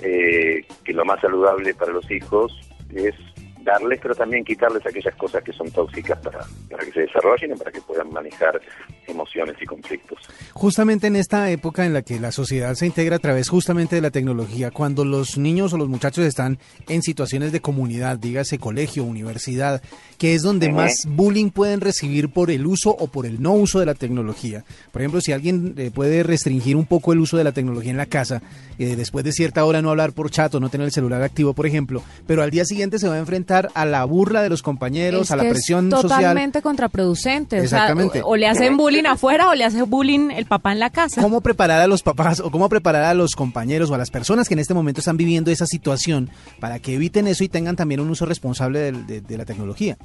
eh, 0.01 0.65
que 0.83 0.93
lo 0.93 1.05
más 1.05 1.19
saludable 1.21 1.74
para 1.74 1.91
los 1.91 2.10
hijos 2.10 2.57
es 2.93 3.15
darles, 3.63 3.99
pero 4.01 4.15
también 4.15 4.43
quitarles 4.43 4.85
aquellas 4.85 5.15
cosas 5.15 5.43
que 5.43 5.53
son 5.53 5.69
tóxicas 5.71 6.19
para, 6.19 6.45
para 6.69 6.85
que 6.85 6.91
se 6.91 7.01
desarrollen 7.01 7.51
y 7.51 7.55
para 7.55 7.71
que 7.71 7.81
puedan 7.81 8.11
manejar 8.11 8.59
emociones 9.07 9.55
y 9.61 9.65
conflictos. 9.65 10.19
Justamente 10.53 11.07
en 11.07 11.15
esta 11.15 11.49
época 11.49 11.85
en 11.85 11.93
la 11.93 12.01
que 12.01 12.19
la 12.19 12.31
sociedad 12.31 12.73
se 12.75 12.85
integra 12.85 13.17
a 13.17 13.19
través 13.19 13.49
justamente 13.49 13.95
de 13.95 14.01
la 14.01 14.11
tecnología, 14.11 14.71
cuando 14.71 15.05
los 15.05 15.37
niños 15.37 15.73
o 15.73 15.77
los 15.77 15.89
muchachos 15.89 16.25
están 16.25 16.59
en 16.87 17.01
situaciones 17.01 17.51
de 17.51 17.61
comunidad, 17.61 18.17
dígase 18.17 18.57
colegio, 18.57 19.03
universidad, 19.03 19.81
que 20.17 20.35
es 20.35 20.41
donde 20.41 20.71
más 20.71 21.05
bullying 21.07 21.49
pueden 21.49 21.81
recibir 21.81 22.29
por 22.29 22.51
el 22.51 22.65
uso 22.65 22.91
o 22.91 23.07
por 23.07 23.25
el 23.25 23.41
no 23.41 23.53
uso 23.53 23.79
de 23.79 23.85
la 23.85 23.95
tecnología. 23.95 24.63
Por 24.91 25.01
ejemplo, 25.01 25.21
si 25.21 25.31
alguien 25.31 25.75
eh, 25.77 25.91
puede 25.93 26.23
restringir 26.23 26.75
un 26.75 26.85
poco 26.85 27.13
el 27.13 27.19
uso 27.19 27.37
de 27.37 27.43
la 27.43 27.51
tecnología 27.51 27.91
en 27.91 27.97
la 27.97 28.05
casa, 28.05 28.41
eh, 28.77 28.95
después 28.95 29.25
de 29.25 29.31
cierta 29.31 29.65
hora 29.65 29.81
no 29.81 29.89
hablar 29.89 30.13
por 30.13 30.29
chat 30.29 30.53
o 30.55 30.59
no 30.59 30.69
tener 30.69 30.85
el 30.85 30.91
celular 30.91 31.21
activo, 31.21 31.53
por 31.53 31.65
ejemplo, 31.65 32.03
pero 32.27 32.43
al 32.43 32.51
día 32.51 32.65
siguiente 32.65 32.99
se 32.99 33.07
va 33.07 33.15
a 33.15 33.19
enfrentar 33.19 33.50
a 33.51 33.86
la 33.86 34.03
burla 34.05 34.41
de 34.41 34.50
los 34.50 34.62
compañeros, 34.62 35.24
Es 35.24 35.31
a 35.31 35.36
la 35.36 35.43
que 35.43 35.50
es 35.50 35.53
presión 35.53 35.89
social. 35.91 36.10
totalmente 36.20 36.62
contraproducente. 36.62 37.58
O 37.62 37.67
sea, 37.67 37.79
Exactamente. 37.79 38.22
o, 38.22 38.27
o 38.29 38.36
le 38.36 38.48
hacen 38.48 38.77
bullying 38.77 39.05
afuera 39.05 39.50
o 39.50 39.55
le 39.55 39.63
hace 39.63 39.81
bullying 39.84 40.29
el 40.31 40.46
papá 40.46 40.72
en 40.72 40.79
la 40.79 40.89
casa. 40.89 41.22
¿Cómo 41.22 41.41
preparar 41.41 41.81
a 41.81 41.88
los 41.88 42.03
papás 42.03 42.39
o 42.39 42.50
cómo 42.51 42.70
preparar 42.70 43.03
a 43.03 43.13
los 43.13 43.36
compañeros 43.36 43.89
o 43.91 43.96
a 43.96 43.98
las 43.98 44.10
personas 44.12 44.48
que 44.48 44.53
en 44.55 44.60
este 44.60 44.74
momento 44.74 45.00
están 45.01 45.17
viviendo 45.17 45.51
esa 45.51 45.65
situación 45.65 46.29
para 46.60 46.79
que 46.79 46.96
eviten 46.96 47.27
eso 47.27 47.43
y 47.43 47.50
tengan 47.50 47.75
también 47.75 48.00
un 48.00 48.10
uso 48.10 48.25
responsable 48.25 48.79
del- 48.79 49.05
de, 49.08 49.22
de 49.22 49.38
la 49.38 49.46
tecnología? 49.46 49.98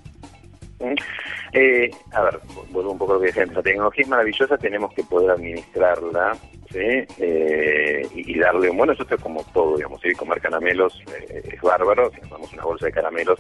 Eh, 1.53 1.91
a 2.13 2.23
ver, 2.23 2.41
vuelvo 2.71 2.93
un 2.93 2.99
poco 2.99 3.13
a 3.13 3.15
lo 3.15 3.21
que 3.21 3.27
decía 3.29 3.43
antes. 3.43 3.57
La 3.57 3.63
tecnología 3.63 4.03
es 4.03 4.09
maravillosa, 4.09 4.59
tenemos 4.59 4.93
que 4.93 5.05
poder 5.05 5.31
administrarla 5.31 6.37
¿sí? 6.71 7.07
Eh, 7.19 8.07
y, 8.15 8.39
darle 8.39 8.71
un 8.71 8.77
bueno. 8.77 8.93
Eso 8.93 9.07
es 9.09 9.21
como 9.21 9.45
todo, 9.53 9.77
digamos. 9.77 10.01
¿sí? 10.01 10.13
Comer 10.13 10.41
caramelos 10.41 11.03
eh, 11.15 11.43
es 11.53 11.61
bárbaro. 11.61 12.11
Si 12.11 12.21
nos 12.23 12.31
damos 12.31 12.53
una 12.53 12.65
bolsa 12.65 12.87
de 12.87 12.93
caramelos, 12.93 13.39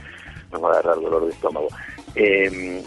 nos 0.52 0.62
va 0.62 0.70
a 0.70 0.82
dar 0.82 0.96
dolor 0.96 1.26
de 1.26 1.32
estómago. 1.32 1.68
Eh, 2.14 2.82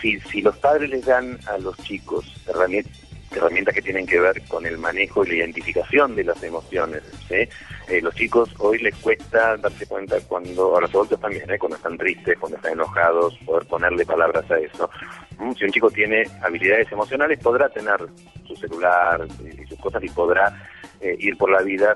si, 0.00 0.18
si 0.20 0.42
los 0.42 0.56
padres 0.58 0.90
les 0.90 1.04
dan 1.04 1.38
a 1.46 1.58
los 1.58 1.76
chicos 1.78 2.24
herramientas 2.48 3.11
herramientas 3.34 3.74
que 3.74 3.82
tienen 3.82 4.06
que 4.06 4.20
ver 4.20 4.42
con 4.48 4.66
el 4.66 4.78
manejo 4.78 5.24
y 5.24 5.28
la 5.28 5.34
identificación 5.36 6.14
de 6.14 6.24
las 6.24 6.42
emociones. 6.42 7.02
¿sí? 7.28 7.48
Eh, 7.88 8.00
los 8.02 8.14
chicos 8.14 8.50
hoy 8.58 8.78
les 8.78 8.94
cuesta 8.96 9.56
darse 9.56 9.86
cuenta 9.86 10.20
cuando, 10.28 10.76
a 10.76 10.80
los 10.80 10.90
adultos 10.90 11.20
también, 11.20 11.50
¿eh? 11.50 11.58
cuando 11.58 11.76
están 11.76 11.98
tristes, 11.98 12.38
cuando 12.38 12.56
están 12.56 12.72
enojados, 12.72 13.36
poder 13.44 13.66
ponerle 13.66 14.04
palabras 14.04 14.50
a 14.50 14.58
eso. 14.58 14.90
Mm, 15.38 15.52
Si 15.52 15.64
un 15.64 15.72
chico 15.72 15.90
tiene 15.90 16.24
habilidades 16.42 16.90
emocionales, 16.92 17.38
podrá 17.38 17.68
tener 17.68 17.98
su 18.46 18.56
celular 18.56 19.26
y 19.44 19.66
sus 19.66 19.78
cosas 19.78 20.02
y 20.02 20.08
podrá 20.08 20.68
eh, 21.00 21.16
ir 21.18 21.36
por 21.36 21.50
la 21.50 21.62
vida 21.62 21.94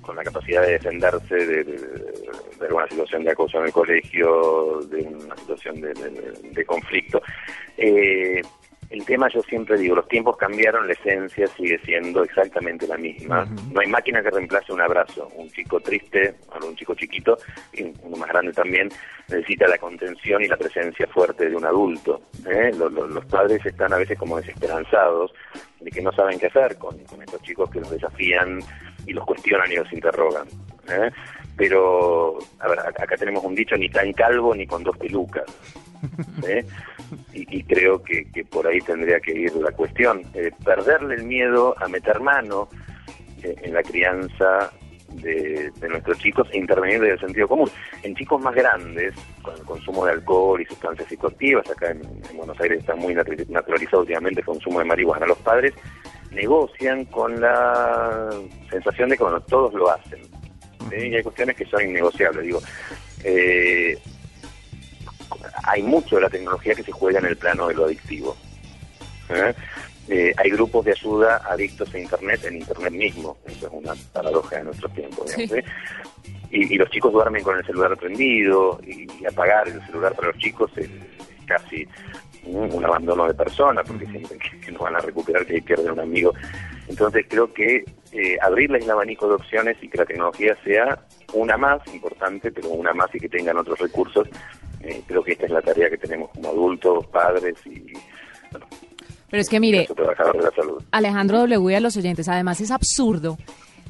con 0.00 0.16
la 0.16 0.24
capacidad 0.24 0.62
de 0.62 0.72
defenderse 0.72 1.34
de, 1.34 1.78
alguna 2.60 2.88
situación 2.88 3.22
de 3.22 3.30
acoso 3.30 3.58
en 3.58 3.66
el 3.66 3.72
colegio, 3.72 4.80
de 4.90 5.02
una 5.02 5.36
situación 5.36 5.80
de 5.80 6.64
conflicto. 6.64 7.22
Eh, 7.76 8.42
el 8.92 9.04
tema, 9.06 9.28
yo 9.30 9.40
siempre 9.42 9.78
digo, 9.78 9.96
los 9.96 10.06
tiempos 10.06 10.36
cambiaron, 10.36 10.86
la 10.86 10.92
esencia 10.92 11.46
sigue 11.48 11.78
siendo 11.78 12.22
exactamente 12.22 12.86
la 12.86 12.96
misma. 12.98 13.46
No 13.72 13.80
hay 13.80 13.86
máquina 13.88 14.22
que 14.22 14.30
reemplace 14.30 14.70
un 14.72 14.80
abrazo. 14.82 15.28
Un 15.34 15.48
chico 15.50 15.80
triste, 15.80 16.34
o 16.60 16.66
un 16.66 16.76
chico 16.76 16.94
chiquito, 16.94 17.38
y 17.72 17.84
uno 18.02 18.16
más 18.18 18.28
grande 18.28 18.52
también, 18.52 18.90
necesita 19.28 19.66
la 19.66 19.78
contención 19.78 20.42
y 20.42 20.46
la 20.46 20.56
presencia 20.58 21.06
fuerte 21.06 21.48
de 21.48 21.56
un 21.56 21.64
adulto. 21.64 22.20
¿eh? 22.48 22.70
Los, 22.76 22.92
los- 22.92 23.10
los 23.10 23.24
padres 23.26 23.64
están 23.64 23.92
a 23.92 23.96
veces 23.96 24.18
como 24.18 24.36
desesperanzados 24.36 25.32
de 25.80 25.90
que 25.90 26.02
no 26.02 26.12
saben 26.12 26.38
qué 26.38 26.46
hacer 26.46 26.76
con, 26.76 26.98
con 27.04 27.20
estos 27.22 27.40
chicos 27.42 27.70
que 27.70 27.80
los 27.80 27.90
desafían 27.90 28.60
y 29.06 29.12
los 29.14 29.24
cuestionan 29.24 29.72
y 29.72 29.76
los 29.76 29.92
interrogan. 29.92 30.46
¿eh? 30.90 31.10
Pero, 31.56 32.38
a 32.60 32.68
ver, 32.68 32.78
acá 32.80 33.04
acá 33.04 33.16
tenemos 33.16 33.42
un 33.44 33.54
dicho, 33.54 33.76
ni 33.76 33.88
tan 33.88 34.12
calvo 34.12 34.54
ni 34.54 34.66
con 34.66 34.82
dos 34.82 34.96
pelucas. 34.98 35.44
¿eh? 36.46 36.64
y, 37.32 37.58
y 37.58 37.62
creo 37.64 38.02
que, 38.02 38.30
que 38.30 38.44
por 38.44 38.66
ahí 38.66 38.80
tendría 38.80 39.20
que 39.20 39.32
ir 39.32 39.54
la 39.56 39.72
cuestión. 39.72 40.22
Eh, 40.34 40.50
perderle 40.64 41.16
el 41.16 41.24
miedo 41.24 41.74
a 41.78 41.88
meter 41.88 42.20
mano 42.20 42.68
eh, 43.42 43.54
en 43.62 43.74
la 43.74 43.82
crianza 43.82 44.72
de, 45.14 45.70
nuestros 45.88 46.18
chicos 46.18 46.48
e 46.52 46.58
intervenir 46.58 47.00
desde 47.00 47.14
el 47.14 47.20
sentido 47.20 47.48
común. 47.48 47.70
En 48.02 48.14
chicos 48.14 48.40
más 48.40 48.54
grandes, 48.54 49.14
con 49.42 49.54
el 49.54 49.62
consumo 49.62 50.06
de 50.06 50.12
alcohol 50.12 50.60
y 50.60 50.64
sustancias 50.64 51.08
psicoactivas, 51.08 51.68
acá 51.70 51.90
en, 51.90 52.00
en 52.30 52.36
Buenos 52.36 52.58
Aires 52.60 52.80
está 52.80 52.94
muy 52.94 53.14
natu- 53.14 53.48
naturalizado 53.48 54.00
últimamente 54.02 54.40
el 54.40 54.46
consumo 54.46 54.78
de 54.78 54.86
marihuana, 54.86 55.26
los 55.26 55.38
padres 55.38 55.74
negocian 56.30 57.04
con 57.06 57.38
la 57.40 58.30
sensación 58.70 59.10
de 59.10 59.18
que 59.18 59.22
bueno, 59.22 59.40
todos 59.42 59.74
lo 59.74 59.90
hacen. 59.90 60.22
Y 60.90 61.14
hay 61.14 61.22
cuestiones 61.22 61.56
que 61.56 61.66
son 61.66 61.82
innegociables. 61.82 62.42
Digo, 62.42 62.60
eh, 63.24 63.98
hay 65.62 65.82
mucho 65.82 66.16
de 66.16 66.22
la 66.22 66.30
tecnología 66.30 66.74
que 66.74 66.82
se 66.82 66.92
juega 66.92 67.18
en 67.18 67.26
el 67.26 67.36
plano 67.36 67.68
de 67.68 67.74
lo 67.74 67.84
adictivo. 67.84 68.36
¿eh? 69.28 69.54
Eh, 70.08 70.34
hay 70.36 70.50
grupos 70.50 70.84
de 70.84 70.92
ayuda 70.92 71.42
adictos 71.48 71.92
a 71.94 71.98
Internet 71.98 72.44
en 72.44 72.56
Internet 72.56 72.92
mismo. 72.92 73.38
Eso 73.46 73.66
es 73.66 73.72
una 73.72 73.94
paradoja 74.12 74.56
de 74.56 74.64
nuestros 74.64 74.92
tiempos. 74.94 75.30
Sí. 75.30 75.42
¿eh? 75.42 75.64
Y, 76.50 76.74
y 76.74 76.76
los 76.76 76.90
chicos 76.90 77.12
duermen 77.12 77.42
con 77.42 77.56
el 77.56 77.64
celular 77.64 77.96
prendido 77.96 78.80
y, 78.86 79.06
y 79.20 79.26
apagar 79.26 79.68
el 79.68 79.80
celular 79.86 80.14
para 80.14 80.28
los 80.28 80.38
chicos 80.38 80.70
es, 80.76 80.86
es 80.86 81.46
casi 81.46 81.88
un 82.44 82.84
abandono 82.84 83.28
de 83.28 83.34
persona 83.34 83.84
porque 83.84 84.06
sienten 84.06 84.38
que, 84.38 84.60
que 84.60 84.72
no 84.72 84.80
van 84.80 84.96
a 84.96 84.98
recuperar 84.98 85.46
que 85.46 85.62
pierden 85.62 85.92
un 85.92 86.00
amigo. 86.00 86.34
Entonces 86.88 87.24
creo 87.28 87.52
que 87.52 87.84
eh, 88.12 88.36
abrirles 88.42 88.84
el 88.84 88.90
abanico 88.90 89.28
de 89.28 89.34
opciones 89.34 89.76
y 89.80 89.88
que 89.88 89.98
la 89.98 90.04
tecnología 90.04 90.56
sea 90.64 90.98
una 91.32 91.56
más 91.56 91.80
importante, 91.94 92.50
pero 92.50 92.68
una 92.70 92.92
más 92.92 93.14
y 93.14 93.20
que 93.20 93.28
tengan 93.28 93.56
otros 93.56 93.78
recursos. 93.78 94.28
Eh, 94.82 95.02
creo 95.06 95.22
que 95.22 95.32
esta 95.32 95.46
es 95.46 95.52
la 95.52 95.62
tarea 95.62 95.88
que 95.90 95.98
tenemos 95.98 96.30
como 96.30 96.48
adultos, 96.48 97.06
padres 97.06 97.54
y 97.64 97.92
bueno, 98.50 98.66
Pero 99.30 99.40
es 99.40 99.48
que 99.48 99.60
mire, 99.60 99.88
de 99.88 100.04
la 100.04 100.50
salud. 100.54 100.82
Alejandro 100.90 101.38
W. 101.38 101.76
a 101.76 101.80
los 101.80 101.96
oyentes, 101.96 102.28
además 102.28 102.60
es 102.60 102.70
absurdo 102.70 103.38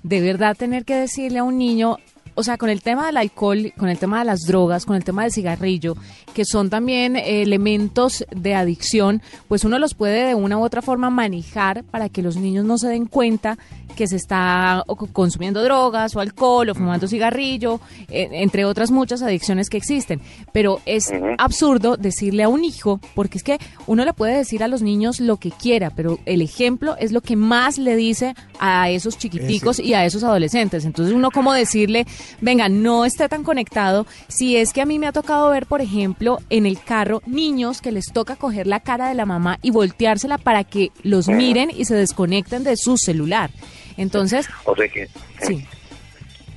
de 0.02 0.20
verdad 0.20 0.56
tener 0.56 0.84
que 0.84 0.96
decirle 0.96 1.38
a 1.38 1.44
un 1.44 1.58
niño, 1.58 1.96
o 2.34 2.42
sea, 2.42 2.56
con 2.56 2.70
el 2.70 2.82
tema 2.82 3.06
del 3.06 3.16
alcohol, 3.16 3.72
con 3.76 3.88
el 3.88 3.98
tema 3.98 4.20
de 4.20 4.24
las 4.24 4.40
drogas, 4.40 4.86
con 4.86 4.96
el 4.96 5.04
tema 5.04 5.22
del 5.22 5.32
cigarrillo, 5.32 5.96
que 6.34 6.44
son 6.44 6.70
también 6.70 7.16
eh, 7.16 7.42
elementos 7.42 8.24
de 8.30 8.54
adicción, 8.54 9.22
pues 9.48 9.64
uno 9.64 9.78
los 9.78 9.94
puede 9.94 10.26
de 10.28 10.34
una 10.34 10.58
u 10.58 10.62
otra 10.62 10.82
forma 10.82 11.10
manejar 11.10 11.84
para 11.84 12.08
que 12.08 12.22
los 12.22 12.36
niños 12.36 12.64
no 12.64 12.78
se 12.78 12.88
den 12.88 13.06
cuenta 13.06 13.58
que 13.92 14.06
se 14.06 14.16
está 14.16 14.84
consumiendo 15.12 15.62
drogas 15.62 16.16
o 16.16 16.20
alcohol 16.20 16.70
o 16.70 16.74
fumando 16.74 17.06
cigarrillo, 17.06 17.80
eh, 18.08 18.28
entre 18.32 18.64
otras 18.64 18.90
muchas 18.90 19.22
adicciones 19.22 19.68
que 19.68 19.76
existen. 19.76 20.20
Pero 20.52 20.80
es 20.86 21.12
absurdo 21.38 21.96
decirle 21.96 22.42
a 22.42 22.48
un 22.48 22.64
hijo, 22.64 23.00
porque 23.14 23.38
es 23.38 23.44
que 23.44 23.58
uno 23.86 24.04
le 24.04 24.12
puede 24.12 24.36
decir 24.36 24.62
a 24.62 24.68
los 24.68 24.82
niños 24.82 25.20
lo 25.20 25.36
que 25.36 25.50
quiera, 25.50 25.90
pero 25.90 26.18
el 26.24 26.42
ejemplo 26.42 26.96
es 26.98 27.12
lo 27.12 27.20
que 27.20 27.36
más 27.36 27.78
le 27.78 27.96
dice 27.96 28.34
a 28.58 28.90
esos 28.90 29.18
chiquiticos 29.18 29.78
y 29.78 29.94
a 29.94 30.04
esos 30.04 30.24
adolescentes. 30.24 30.84
Entonces 30.84 31.14
uno 31.14 31.30
como 31.30 31.52
decirle, 31.52 32.06
venga, 32.40 32.68
no 32.68 33.04
esté 33.04 33.28
tan 33.28 33.44
conectado, 33.44 34.06
si 34.28 34.56
es 34.56 34.72
que 34.72 34.80
a 34.80 34.86
mí 34.86 34.98
me 34.98 35.06
ha 35.06 35.12
tocado 35.12 35.50
ver, 35.50 35.66
por 35.66 35.80
ejemplo, 35.80 36.38
en 36.50 36.66
el 36.66 36.80
carro 36.80 37.22
niños 37.26 37.80
que 37.80 37.92
les 37.92 38.12
toca 38.12 38.36
coger 38.36 38.66
la 38.66 38.80
cara 38.80 39.08
de 39.08 39.14
la 39.14 39.26
mamá 39.26 39.58
y 39.62 39.70
volteársela 39.70 40.38
para 40.38 40.64
que 40.64 40.90
los 41.02 41.28
miren 41.28 41.70
y 41.70 41.84
se 41.84 41.94
desconecten 41.94 42.64
de 42.64 42.76
su 42.76 42.96
celular. 42.96 43.50
Entonces, 43.96 44.48
O 44.64 44.74
sea 44.74 44.88
que 44.88 45.06
sí. 45.40 45.66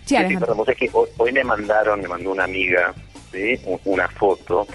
Sí, 0.05 0.15
Sí, 0.27 0.37
perdón, 0.37 0.57
vos 0.57 0.65
sabés 0.67 0.79
que 0.79 0.89
hoy, 0.93 1.09
hoy 1.17 1.31
me 1.31 1.43
mandaron, 1.43 1.99
me 1.99 2.07
mandó 2.07 2.31
una 2.31 2.43
amiga 2.43 2.93
una 3.85 4.07
foto 4.07 4.67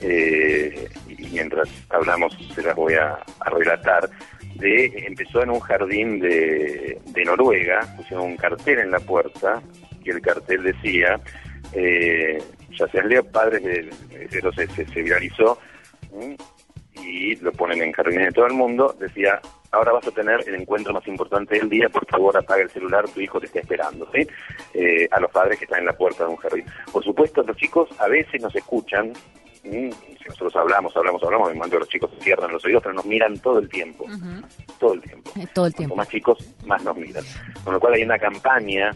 eh, 0.00 0.88
y 1.08 1.26
mientras 1.26 1.68
hablamos 1.88 2.36
se 2.54 2.62
las 2.62 2.74
voy 2.74 2.94
a, 2.94 3.18
a 3.40 3.50
relatar. 3.50 4.10
De, 4.56 5.06
empezó 5.06 5.42
en 5.42 5.50
un 5.50 5.60
jardín 5.60 6.20
de, 6.20 7.00
de 7.06 7.24
Noruega, 7.24 7.80
pusieron 7.96 8.26
un 8.26 8.36
cartel 8.36 8.80
en 8.80 8.90
la 8.90 9.00
puerta 9.00 9.62
y 10.04 10.10
el 10.10 10.20
cartel 10.20 10.62
decía, 10.62 11.20
eh, 11.72 12.38
ya 12.78 12.86
se 12.88 13.02
leo 13.02 13.24
padres 13.24 13.62
de, 13.62 13.90
eso 14.30 14.52
se, 14.52 14.66
se, 14.68 15.02
viralizó 15.02 15.58
y 16.94 17.36
lo 17.36 17.52
ponen 17.52 17.82
en 17.82 17.92
jardines 17.92 18.26
de 18.26 18.32
todo 18.32 18.46
el 18.46 18.54
mundo, 18.54 18.94
decía, 18.98 19.40
ahora 19.72 19.92
vas 19.92 20.06
a 20.06 20.10
tener 20.10 20.40
el 20.46 20.54
encuentro 20.54 20.92
más 20.92 21.06
importante 21.08 21.58
del 21.58 21.68
día, 21.68 21.88
por 21.88 22.06
favor 22.06 22.36
apaga 22.36 22.62
el 22.62 22.70
celular, 22.70 23.08
tu 23.08 23.20
hijo 23.20 23.40
te 23.40 23.46
está 23.46 23.60
esperando, 23.60 24.08
¿sí? 24.12 24.26
Eh, 24.74 25.08
a 25.10 25.18
los 25.20 25.30
padres 25.30 25.58
que 25.58 25.64
están 25.64 25.80
en 25.80 25.86
la 25.86 25.96
puerta 25.96 26.24
de 26.24 26.30
un 26.30 26.36
jardín. 26.36 26.64
Por 26.92 27.02
supuesto, 27.02 27.42
los 27.42 27.56
chicos 27.56 27.88
a 27.98 28.08
veces 28.08 28.40
nos 28.40 28.54
escuchan, 28.54 29.12
si 29.62 30.28
nosotros 30.28 30.54
hablamos, 30.56 30.94
hablamos, 30.96 31.22
hablamos, 31.22 31.50
en 31.50 31.56
momento 31.56 31.78
los 31.78 31.88
chicos 31.88 32.10
se 32.18 32.24
cierran 32.24 32.52
los 32.52 32.64
oídos, 32.64 32.82
pero 32.82 32.94
nos 32.94 33.06
miran 33.06 33.38
todo 33.38 33.58
el 33.58 33.68
tiempo, 33.68 34.06
todo 34.78 34.94
el 34.94 35.00
tiempo. 35.00 35.30
Eh, 35.36 35.46
Todo 35.54 35.66
el 35.66 35.72
Cuanto 35.72 35.76
tiempo. 35.76 35.96
más 35.96 36.08
chicos, 36.08 36.54
más 36.66 36.82
nos 36.84 36.96
miran. 36.96 37.24
Con 37.64 37.74
lo 37.74 37.80
cual 37.80 37.94
hay 37.94 38.02
una 38.02 38.18
campaña 38.18 38.90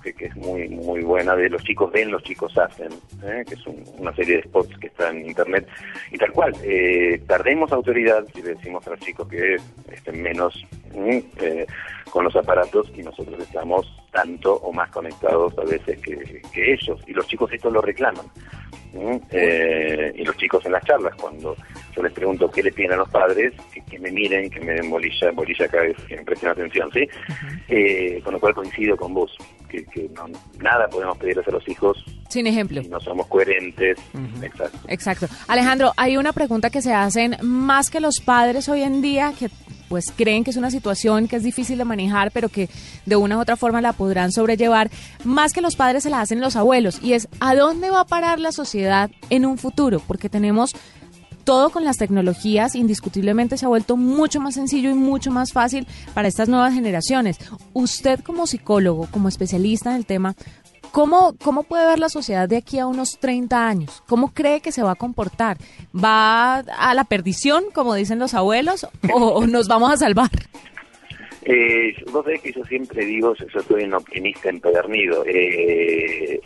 que, 0.00 0.12
que 0.14 0.26
es 0.26 0.36
muy 0.36 0.68
muy 0.68 1.00
buena 1.02 1.34
de 1.36 1.48
los 1.48 1.62
chicos 1.64 1.90
ven, 1.92 2.10
los 2.10 2.22
chicos 2.22 2.56
hacen, 2.58 2.88
¿eh? 3.24 3.44
que 3.46 3.54
es 3.54 3.66
un- 3.66 3.84
una 3.98 4.14
serie 4.14 4.36
de 4.36 4.42
spots 4.44 4.76
que 4.78 4.86
está 4.88 5.10
en 5.10 5.26
internet. 5.26 5.66
Y 6.10 6.18
tal 6.18 6.32
cual, 6.32 6.54
eh, 6.64 7.20
perdemos 7.26 7.70
autoridad 7.72 8.24
si 8.34 8.42
le 8.42 8.54
decimos 8.54 8.86
a 8.86 8.90
los 8.90 9.00
chicos 9.00 9.28
que 9.28 9.56
estén 9.92 10.22
menos 10.22 10.54
¿eh? 10.94 11.22
Eh, 11.40 11.66
con 12.10 12.24
los 12.24 12.34
aparatos 12.36 12.90
y 12.96 13.02
nosotros 13.02 13.38
estamos 13.40 13.86
tanto 14.10 14.54
o 14.54 14.72
más 14.72 14.90
conectados 14.90 15.56
a 15.58 15.62
veces 15.62 16.00
que, 16.00 16.42
que 16.52 16.72
ellos. 16.72 17.00
Y 17.06 17.12
los 17.12 17.26
chicos 17.28 17.52
esto 17.52 17.70
lo 17.70 17.80
reclaman. 17.80 18.26
¿eh? 18.94 19.20
Eh, 19.30 20.12
y 20.16 20.24
los 20.24 20.36
chicos 20.36 20.64
en 20.66 20.72
las 20.72 20.84
charlas, 20.84 21.14
cuando 21.14 21.54
yo 21.94 22.02
les 22.02 22.12
pregunto 22.12 22.50
qué 22.50 22.62
le 22.64 22.72
piden 22.72 22.92
a 22.92 22.96
los 22.96 23.08
padres, 23.10 23.52
que, 23.72 23.80
que 23.84 23.98
me 24.00 24.10
miren, 24.10 24.50
que 24.50 24.58
me 24.60 24.72
den 24.72 24.90
bolilla, 24.90 25.30
bolilla 25.30 25.68
vez 25.68 25.96
que 26.08 26.16
me 26.16 26.24
presten 26.24 26.48
atención, 26.50 26.90
¿sí? 26.92 27.06
Eh, 27.68 28.20
con 28.24 28.32
lo 28.34 28.40
cual 28.40 28.54
coincido 28.54 28.96
con 28.96 29.14
vos, 29.14 29.36
que, 29.70 29.84
que 29.84 30.08
no- 30.14 30.26
nada 30.60 30.88
podemos 30.88 31.16
pedirles 31.18 31.46
a 31.48 31.50
los 31.52 31.66
hijos 31.68 31.96
Sin 32.28 32.46
ejemplo. 32.46 32.82
si 32.82 32.88
no 32.88 33.00
somos 33.00 33.26
coherentes. 33.28 33.98
Exacto. 34.42 34.78
Exacto. 34.88 35.26
Alejandro, 35.48 35.92
hay 35.96 36.16
una 36.16 36.32
pregunta 36.32 36.70
que 36.70 36.82
se 36.82 36.92
hacen 36.92 37.36
más 37.42 37.90
que 37.90 38.00
los 38.00 38.20
padres 38.20 38.68
hoy 38.68 38.82
en 38.82 39.00
día 39.00 39.32
que 39.38 39.48
pues 39.88 40.12
creen 40.16 40.44
que 40.44 40.50
es 40.50 40.56
una 40.56 40.70
situación 40.70 41.26
que 41.26 41.34
es 41.34 41.42
difícil 41.42 41.76
de 41.76 41.84
manejar, 41.84 42.30
pero 42.30 42.48
que 42.48 42.68
de 43.06 43.16
una 43.16 43.36
u 43.36 43.40
otra 43.40 43.56
forma 43.56 43.80
la 43.80 43.92
podrán 43.92 44.30
sobrellevar, 44.30 44.88
más 45.24 45.52
que 45.52 45.60
los 45.60 45.74
padres 45.74 46.04
se 46.04 46.10
la 46.10 46.20
hacen 46.20 46.40
los 46.40 46.54
abuelos, 46.54 47.00
y 47.02 47.14
es 47.14 47.26
¿a 47.40 47.56
dónde 47.56 47.90
va 47.90 48.02
a 48.02 48.06
parar 48.06 48.38
la 48.38 48.52
sociedad 48.52 49.10
en 49.30 49.44
un 49.46 49.58
futuro? 49.58 50.00
Porque 50.06 50.28
tenemos 50.28 50.70
todo 51.44 51.70
con 51.70 51.84
las 51.84 51.96
tecnologías, 51.98 52.74
indiscutiblemente 52.74 53.56
se 53.56 53.66
ha 53.66 53.68
vuelto 53.68 53.96
mucho 53.96 54.40
más 54.40 54.54
sencillo 54.54 54.90
y 54.90 54.94
mucho 54.94 55.30
más 55.30 55.52
fácil 55.52 55.86
para 56.14 56.28
estas 56.28 56.48
nuevas 56.48 56.74
generaciones. 56.74 57.38
Usted 57.72 58.20
como 58.20 58.46
psicólogo, 58.46 59.08
como 59.10 59.28
especialista 59.28 59.90
en 59.90 59.96
el 59.96 60.06
tema, 60.06 60.34
¿Cómo, 60.92 61.36
¿Cómo 61.42 61.62
puede 61.62 61.86
ver 61.86 61.98
la 61.98 62.08
sociedad 62.08 62.48
de 62.48 62.56
aquí 62.56 62.78
a 62.78 62.86
unos 62.86 63.18
30 63.20 63.68
años? 63.68 64.02
¿Cómo 64.08 64.34
cree 64.34 64.60
que 64.60 64.72
se 64.72 64.82
va 64.82 64.92
a 64.92 64.96
comportar? 64.96 65.56
¿Va 65.94 66.56
a 66.56 66.94
la 66.94 67.04
perdición, 67.04 67.64
como 67.72 67.94
dicen 67.94 68.18
los 68.18 68.34
abuelos, 68.34 68.88
o, 69.12 69.46
nos 69.46 69.68
vamos 69.68 69.92
a 69.92 69.96
salvar? 69.96 70.30
Eh, 71.42 71.94
vos 72.10 72.24
sabés 72.24 72.42
que 72.42 72.52
yo 72.52 72.64
siempre 72.64 73.04
digo, 73.04 73.34
yo 73.34 73.62
soy 73.62 73.84
un 73.84 73.94
optimista 73.94 74.48
empedernido. 74.48 75.24
Eh, 75.26 76.40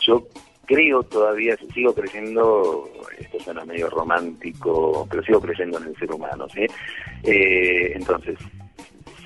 yo 0.00 0.26
creo 0.64 1.02
todavía, 1.02 1.56
sigo 1.72 1.94
creyendo, 1.94 2.88
esto 3.18 3.40
suena 3.40 3.64
medio 3.64 3.88
romántico, 3.90 5.06
pero 5.10 5.22
sigo 5.22 5.40
creyendo 5.40 5.78
en 5.78 5.88
el 5.88 5.96
ser 5.96 6.12
humano, 6.12 6.46
¿sí? 6.48 6.66
Eh, 7.22 7.92
entonces, 7.94 8.38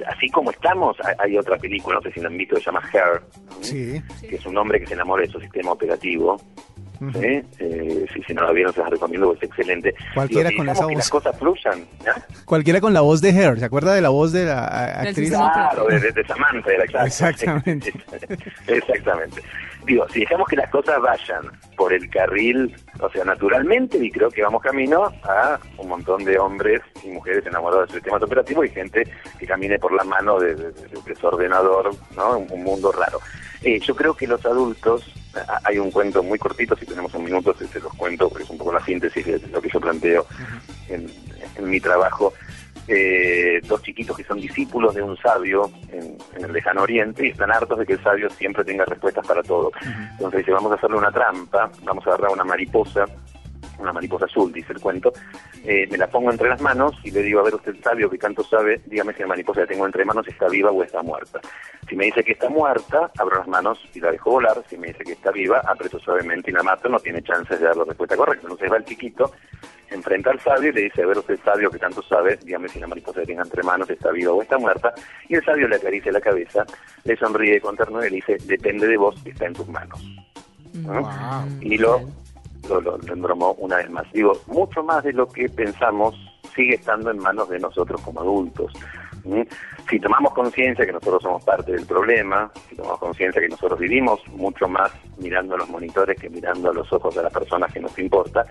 así 0.06 0.28
como 0.30 0.50
estamos, 0.50 0.96
hay, 1.18 1.36
otra 1.36 1.56
película, 1.56 1.96
no 1.96 2.02
sé 2.02 2.12
si 2.12 2.20
la 2.20 2.28
han 2.28 2.36
visto, 2.36 2.56
se 2.56 2.62
llama 2.62 2.82
Her, 2.92 3.22
Sí. 3.60 4.00
que 4.28 4.36
es 4.36 4.46
un 4.46 4.56
hombre 4.56 4.80
que 4.80 4.86
se 4.86 4.94
enamora 4.94 5.22
de 5.22 5.30
su 5.32 5.40
sistema 5.40 5.72
operativo. 5.72 6.40
Ujú. 7.00 7.12
¿sí? 7.20 7.40
Eh, 7.60 8.06
si, 8.12 8.22
si 8.22 8.34
no 8.34 8.42
la 8.42 8.52
vieron, 8.52 8.72
se 8.72 8.80
las 8.80 8.90
recomiendo, 8.90 9.28
porque 9.28 9.46
es 9.46 9.50
excelente. 9.50 9.94
Cualquiera 10.14 10.48
Digo, 10.50 10.60
con 10.64 10.68
esa 10.70 10.84
voz. 10.86 10.94
las 10.94 11.10
cosas 11.10 11.38
fluyan, 11.38 11.84
¿ya? 12.04 12.14
Cualquiera 12.44 12.80
con 12.80 12.92
la 12.92 13.00
voz 13.02 13.20
de 13.20 13.30
Her, 13.30 13.58
¿se 13.58 13.64
acuerda 13.64 13.94
de 13.94 14.00
la 14.00 14.08
voz 14.08 14.32
de 14.32 14.44
la 14.46 14.66
a- 14.66 14.86
Del 14.98 15.08
actriz? 15.08 15.28
sistema 15.28 15.52
Claro, 15.52 15.86
de, 15.86 16.00
de- 16.00 16.12
de 16.12 16.24
Samantha 16.26 16.70
era 16.72 16.84
exacto. 16.84 17.06
Exactamente. 17.06 17.92
Exactamente. 18.66 19.42
Digo, 19.86 20.06
si 20.10 20.20
dejamos 20.20 20.46
que 20.48 20.56
las 20.56 20.68
cosas 20.70 21.00
vayan 21.00 21.42
por 21.76 21.92
el 21.92 22.10
carril, 22.10 22.74
o 23.00 23.08
sea, 23.10 23.24
naturalmente, 23.24 23.96
y 23.98 24.10
creo 24.10 24.28
que 24.28 24.42
vamos 24.42 24.60
camino 24.60 25.04
a 25.22 25.58
un 25.78 25.88
montón 25.88 26.24
de 26.24 26.38
hombres 26.38 26.82
y 27.04 27.08
mujeres 27.08 27.46
enamorados 27.46 27.88
de 27.88 27.94
sistemas 27.94 28.22
operativos 28.22 28.66
y 28.66 28.70
gente 28.70 29.08
que 29.38 29.46
camine 29.46 29.78
por 29.78 29.92
la 29.94 30.04
mano 30.04 30.38
de, 30.38 30.54
de- 30.54 30.72
de- 30.72 30.88
de 31.06 31.14
su 31.14 31.26
ordenador, 31.26 31.90
¿no? 32.16 32.38
Un, 32.38 32.46
un 32.50 32.64
mundo 32.64 32.92
raro. 32.92 33.20
Eh, 33.62 33.80
yo 33.80 33.94
creo 33.96 34.14
que 34.14 34.26
los 34.26 34.44
adultos, 34.44 35.10
hay 35.64 35.78
un 35.78 35.90
cuento 35.90 36.22
muy 36.22 36.38
cortito, 36.38 36.76
si 36.76 36.86
tenemos 36.86 37.12
un 37.14 37.24
minuto 37.24 37.54
se, 37.54 37.66
se 37.68 37.80
los 37.80 37.92
cuento, 37.94 38.28
porque 38.28 38.44
es 38.44 38.50
un 38.50 38.58
poco 38.58 38.72
la 38.72 38.84
síntesis 38.84 39.26
de 39.26 39.38
lo 39.48 39.60
que 39.60 39.68
yo 39.68 39.80
planteo 39.80 40.26
en, 40.88 41.06
en 41.56 41.70
mi 41.70 41.80
trabajo. 41.80 42.32
Eh, 42.90 43.60
dos 43.66 43.82
chiquitos 43.82 44.16
que 44.16 44.24
son 44.24 44.40
discípulos 44.40 44.94
de 44.94 45.02
un 45.02 45.14
sabio 45.18 45.70
en, 45.92 46.16
en 46.34 46.44
el 46.44 46.52
lejano 46.52 46.82
oriente 46.82 47.26
y 47.26 47.30
están 47.30 47.52
hartos 47.52 47.78
de 47.78 47.84
que 47.84 47.92
el 47.92 48.02
sabio 48.02 48.30
siempre 48.30 48.64
tenga 48.64 48.86
respuestas 48.86 49.26
para 49.26 49.42
todo. 49.42 49.70
Entonces 50.12 50.38
dice, 50.38 50.52
vamos 50.52 50.72
a 50.72 50.76
hacerle 50.76 50.96
una 50.96 51.12
trampa, 51.12 51.70
vamos 51.82 52.06
a 52.06 52.10
agarrar 52.10 52.30
una 52.30 52.44
mariposa, 52.44 53.04
una 53.78 53.92
mariposa 53.92 54.26
azul, 54.26 54.52
dice 54.52 54.72
el 54.72 54.80
cuento, 54.80 55.12
eh, 55.64 55.86
me 55.90 55.98
la 55.98 56.06
pongo 56.08 56.30
entre 56.30 56.48
las 56.48 56.60
manos 56.60 56.94
y 57.04 57.10
le 57.10 57.22
digo, 57.22 57.40
a 57.40 57.44
ver 57.44 57.54
usted 57.54 57.76
sabio 57.82 58.10
que 58.10 58.18
tanto 58.18 58.42
sabe, 58.44 58.80
dígame 58.86 59.12
si 59.14 59.20
la 59.20 59.28
mariposa 59.28 59.62
que 59.62 59.74
tengo 59.74 59.86
entre 59.86 60.04
manos 60.04 60.26
está 60.28 60.48
viva 60.48 60.70
o 60.70 60.82
está 60.82 61.02
muerta. 61.02 61.40
Si 61.88 61.96
me 61.96 62.04
dice 62.06 62.22
que 62.22 62.32
está 62.32 62.48
muerta, 62.48 63.10
abro 63.18 63.38
las 63.38 63.48
manos 63.48 63.78
y 63.94 64.00
la 64.00 64.10
dejo 64.10 64.32
volar. 64.32 64.62
Si 64.68 64.76
me 64.76 64.88
dice 64.88 65.04
que 65.04 65.12
está 65.12 65.30
viva, 65.30 65.62
aprieto 65.66 65.98
suavemente 65.98 66.50
y 66.50 66.54
la 66.54 66.62
mato, 66.62 66.88
no 66.88 66.98
tiene 66.98 67.22
chances 67.22 67.58
de 67.58 67.66
dar 67.66 67.76
la 67.76 67.84
respuesta 67.84 68.16
correcta. 68.16 68.46
Entonces 68.46 68.70
va 68.70 68.76
el 68.76 68.84
chiquito, 68.84 69.32
enfrenta 69.90 70.30
al 70.30 70.40
sabio 70.40 70.68
y 70.68 70.72
le 70.72 70.80
dice, 70.82 71.02
a 71.02 71.06
ver 71.06 71.18
usted 71.18 71.38
sabio 71.42 71.70
que 71.70 71.78
tanto 71.78 72.02
sabe, 72.02 72.38
dígame 72.44 72.68
si 72.68 72.78
la 72.78 72.86
mariposa 72.86 73.20
que 73.20 73.26
tenga 73.26 73.42
entre 73.42 73.62
manos 73.62 73.88
está 73.88 74.10
viva 74.10 74.32
o 74.32 74.42
está 74.42 74.58
muerta. 74.58 74.92
Y 75.28 75.36
el 75.36 75.44
sabio 75.44 75.66
le 75.66 75.76
acaricia 75.76 76.12
la 76.12 76.20
cabeza, 76.20 76.66
le 77.04 77.16
sonríe 77.16 77.60
con 77.60 77.76
ternura 77.76 78.06
y 78.06 78.10
le 78.10 78.16
dice, 78.16 78.36
depende 78.44 78.86
de 78.86 78.96
vos, 78.96 79.16
está 79.24 79.46
en 79.46 79.54
tus 79.54 79.68
manos. 79.68 80.02
¿no? 80.74 81.08
Y 81.60 81.78
lo, 81.78 82.02
lo, 82.68 82.80
lo, 82.80 83.52
una 83.54 83.76
vez 83.76 83.90
más. 83.90 84.10
Digo, 84.12 84.32
mucho 84.46 84.82
más 84.82 85.04
de 85.04 85.12
lo 85.12 85.28
que 85.28 85.48
pensamos 85.48 86.14
sigue 86.54 86.74
estando 86.74 87.10
en 87.10 87.18
manos 87.18 87.48
de 87.48 87.58
nosotros 87.58 88.00
como 88.02 88.20
adultos. 88.20 88.72
Si 89.90 90.00
tomamos 90.00 90.32
conciencia 90.32 90.86
que 90.86 90.92
nosotros 90.92 91.22
somos 91.22 91.44
parte 91.44 91.72
del 91.72 91.86
problema, 91.86 92.50
si 92.68 92.76
tomamos 92.76 92.98
conciencia 92.98 93.40
que 93.40 93.48
nosotros 93.48 93.78
vivimos 93.78 94.20
mucho 94.28 94.68
más 94.68 94.90
mirando 95.18 95.54
a 95.54 95.58
los 95.58 95.68
monitores 95.68 96.18
que 96.18 96.30
mirando 96.30 96.70
a 96.70 96.74
los 96.74 96.90
ojos 96.92 97.14
de 97.14 97.22
las 97.22 97.32
personas 97.32 97.72
que 97.72 97.80
nos 97.80 97.98
importa, 97.98 98.46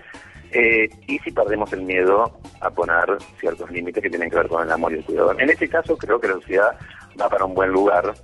eh, 0.50 0.88
y 1.06 1.18
si 1.18 1.30
perdemos 1.30 1.72
el 1.72 1.82
miedo 1.82 2.38
a 2.60 2.70
poner 2.70 3.18
ciertos 3.38 3.70
límites 3.70 4.02
que 4.02 4.10
tienen 4.10 4.30
que 4.30 4.36
ver 4.36 4.48
con 4.48 4.62
el 4.62 4.72
amor 4.72 4.92
y 4.92 4.96
el 4.96 5.04
cuidado. 5.04 5.38
En 5.38 5.50
este 5.50 5.68
caso 5.68 5.96
creo 5.96 6.20
que 6.20 6.28
la 6.28 6.34
sociedad 6.34 6.78
va 7.20 7.28
para 7.28 7.44
un 7.44 7.54
buen 7.54 7.70
lugar 7.70 8.14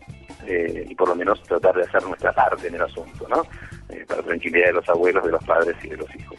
eh, 0.47 0.87
y 0.89 0.95
por 0.95 1.09
lo 1.09 1.15
menos 1.15 1.43
tratar 1.43 1.75
de 1.75 1.83
hacer 1.83 2.03
nuestra 2.05 2.33
parte 2.33 2.69
en 2.69 2.77
el 2.77 2.83
asunto, 2.83 3.27
¿no? 3.29 3.43
Eh, 4.05 4.07
para 4.07 4.23
tranquilidad 4.23 4.67
de 4.67 4.73
los 4.75 4.89
abuelos, 4.89 5.25
de 5.25 5.31
los 5.31 5.45
padres 5.45 5.77
y 5.83 5.89
de 5.89 5.97
los 5.97 6.15
hijos. 6.15 6.37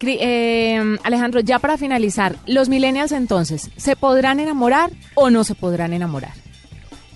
Eh, 0.00 0.98
Alejandro, 1.02 1.40
ya 1.40 1.58
para 1.58 1.78
finalizar, 1.78 2.36
los 2.46 2.68
millennials 2.68 3.12
entonces, 3.12 3.70
¿se 3.76 3.96
podrán 3.96 4.38
enamorar 4.38 4.90
o 5.14 5.30
no 5.30 5.44
se 5.44 5.54
podrán 5.54 5.92
enamorar? 5.92 6.32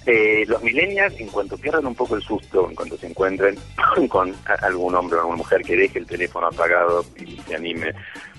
Eh, 0.06 0.44
los 0.46 0.62
millennials, 0.62 1.20
en 1.20 1.28
cuanto 1.28 1.58
pierdan 1.58 1.84
un 1.86 1.94
poco 1.94 2.16
el 2.16 2.22
susto, 2.22 2.66
en 2.68 2.74
cuanto 2.74 2.96
se 2.96 3.08
encuentren 3.08 3.58
con 4.08 4.34
algún 4.62 4.94
hombre 4.94 5.18
o 5.18 5.20
alguna 5.20 5.36
mujer 5.36 5.62
que 5.62 5.76
deje 5.76 5.98
el 5.98 6.06
teléfono 6.06 6.46
apagado 6.46 7.04
y 7.16 7.36
se 7.46 7.54
anime 7.54 7.92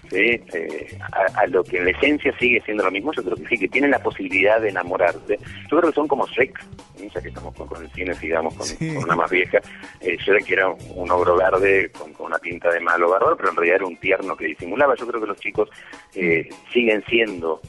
¿sí? 0.09 0.41
Eh, 0.53 0.97
a, 1.11 1.39
a 1.41 1.47
lo 1.47 1.63
que 1.63 1.77
en 1.77 1.85
la 1.85 1.91
esencia 1.91 2.35
sigue 2.37 2.61
siendo 2.61 2.83
lo 2.83 2.91
mismo, 2.91 3.11
yo 3.13 3.23
creo 3.23 3.35
que 3.35 3.45
sí, 3.47 3.57
que 3.57 3.67
tienen 3.67 3.91
la 3.91 3.99
posibilidad 3.99 4.59
de 4.61 4.69
enamorarse. 4.69 5.37
Yo 5.69 5.77
creo 5.79 5.89
que 5.91 5.95
son 5.95 6.07
como 6.07 6.27
Shrek, 6.27 6.59
¿sí? 6.97 7.09
ya 7.13 7.21
que 7.21 7.29
estamos 7.29 7.55
con, 7.55 7.67
con 7.67 7.83
el 7.83 7.91
cine, 7.91 8.13
sigamos 8.15 8.53
con, 8.55 8.65
Sí. 8.65 8.93
con 8.95 9.03
una 9.03 9.15
más 9.15 9.31
vieja. 9.31 9.59
Eh, 10.01 10.17
Shrek 10.17 10.49
era 10.51 10.69
un 10.69 11.09
ogro 11.11 11.35
verde 11.37 11.91
con, 11.91 12.13
con 12.13 12.27
una 12.27 12.37
pinta 12.39 12.69
de 12.71 12.79
malo 12.79 13.09
bárbaro, 13.09 13.35
pero 13.37 13.49
en 13.49 13.55
realidad 13.55 13.75
era 13.77 13.85
un 13.87 13.97
tierno 13.97 14.35
que 14.35 14.45
disimulaba. 14.47 14.95
Yo 14.95 15.07
creo 15.07 15.21
que 15.21 15.27
los 15.27 15.39
chicos 15.39 15.69
eh, 16.15 16.47
siguen 16.73 17.03
siendo 17.07 17.61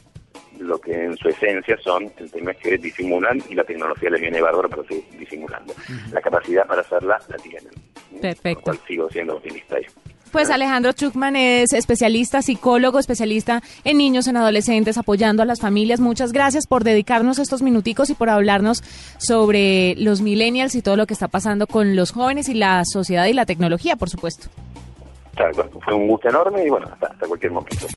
lo 0.59 0.79
que 0.79 0.93
en 0.93 1.17
su 1.17 1.27
esencia 1.27 1.75
son, 1.77 2.11
el 2.17 2.29
tema 2.31 2.51
es 2.51 2.57
que 2.57 2.77
disimulan 2.77 3.41
y 3.49 3.55
la 3.55 3.63
tecnología 3.63 4.11
les 4.11 4.21
viene 4.21 4.41
bárbaro 4.41 4.69
para 4.69 4.83
seguir 4.83 5.03
disimulando. 5.17 5.73
La 6.11 6.21
capacidad 6.21 6.67
para 6.67 6.81
hacerla 6.81 7.19
la 7.29 7.37
tienen. 7.37 7.71
Perfecto. 8.21 8.61
Por 8.65 8.75
lo 8.75 8.79
cual 8.79 8.87
sigo 8.87 9.09
siendo 9.09 9.37
optimista 9.37 9.77
ahí. 9.77 9.85
Pues 10.31 10.49
Alejandro 10.49 10.93
Chukman 10.93 11.35
es 11.35 11.73
especialista, 11.73 12.41
psicólogo, 12.41 12.99
especialista 12.99 13.61
en 13.83 13.97
niños, 13.97 14.27
en 14.27 14.37
adolescentes, 14.37 14.97
apoyando 14.97 15.43
a 15.43 15.45
las 15.45 15.59
familias. 15.59 15.99
Muchas 15.99 16.31
gracias 16.31 16.67
por 16.67 16.85
dedicarnos 16.85 17.37
estos 17.37 17.61
minuticos 17.61 18.09
y 18.09 18.13
por 18.13 18.29
hablarnos 18.29 18.81
sobre 19.17 19.93
los 19.97 20.21
millennials 20.21 20.75
y 20.75 20.81
todo 20.81 20.95
lo 20.95 21.05
que 21.05 21.13
está 21.13 21.27
pasando 21.27 21.67
con 21.67 21.97
los 21.97 22.11
jóvenes 22.11 22.47
y 22.47 22.53
la 22.53 22.83
sociedad 22.85 23.25
y 23.25 23.33
la 23.33 23.45
tecnología, 23.45 23.97
por 23.97 24.09
supuesto. 24.09 24.47
Fue 25.83 25.93
un 25.93 26.07
gusto 26.07 26.29
enorme 26.29 26.65
y 26.65 26.69
bueno, 26.69 26.87
hasta, 26.93 27.07
hasta 27.07 27.27
cualquier 27.27 27.51
momento. 27.51 27.87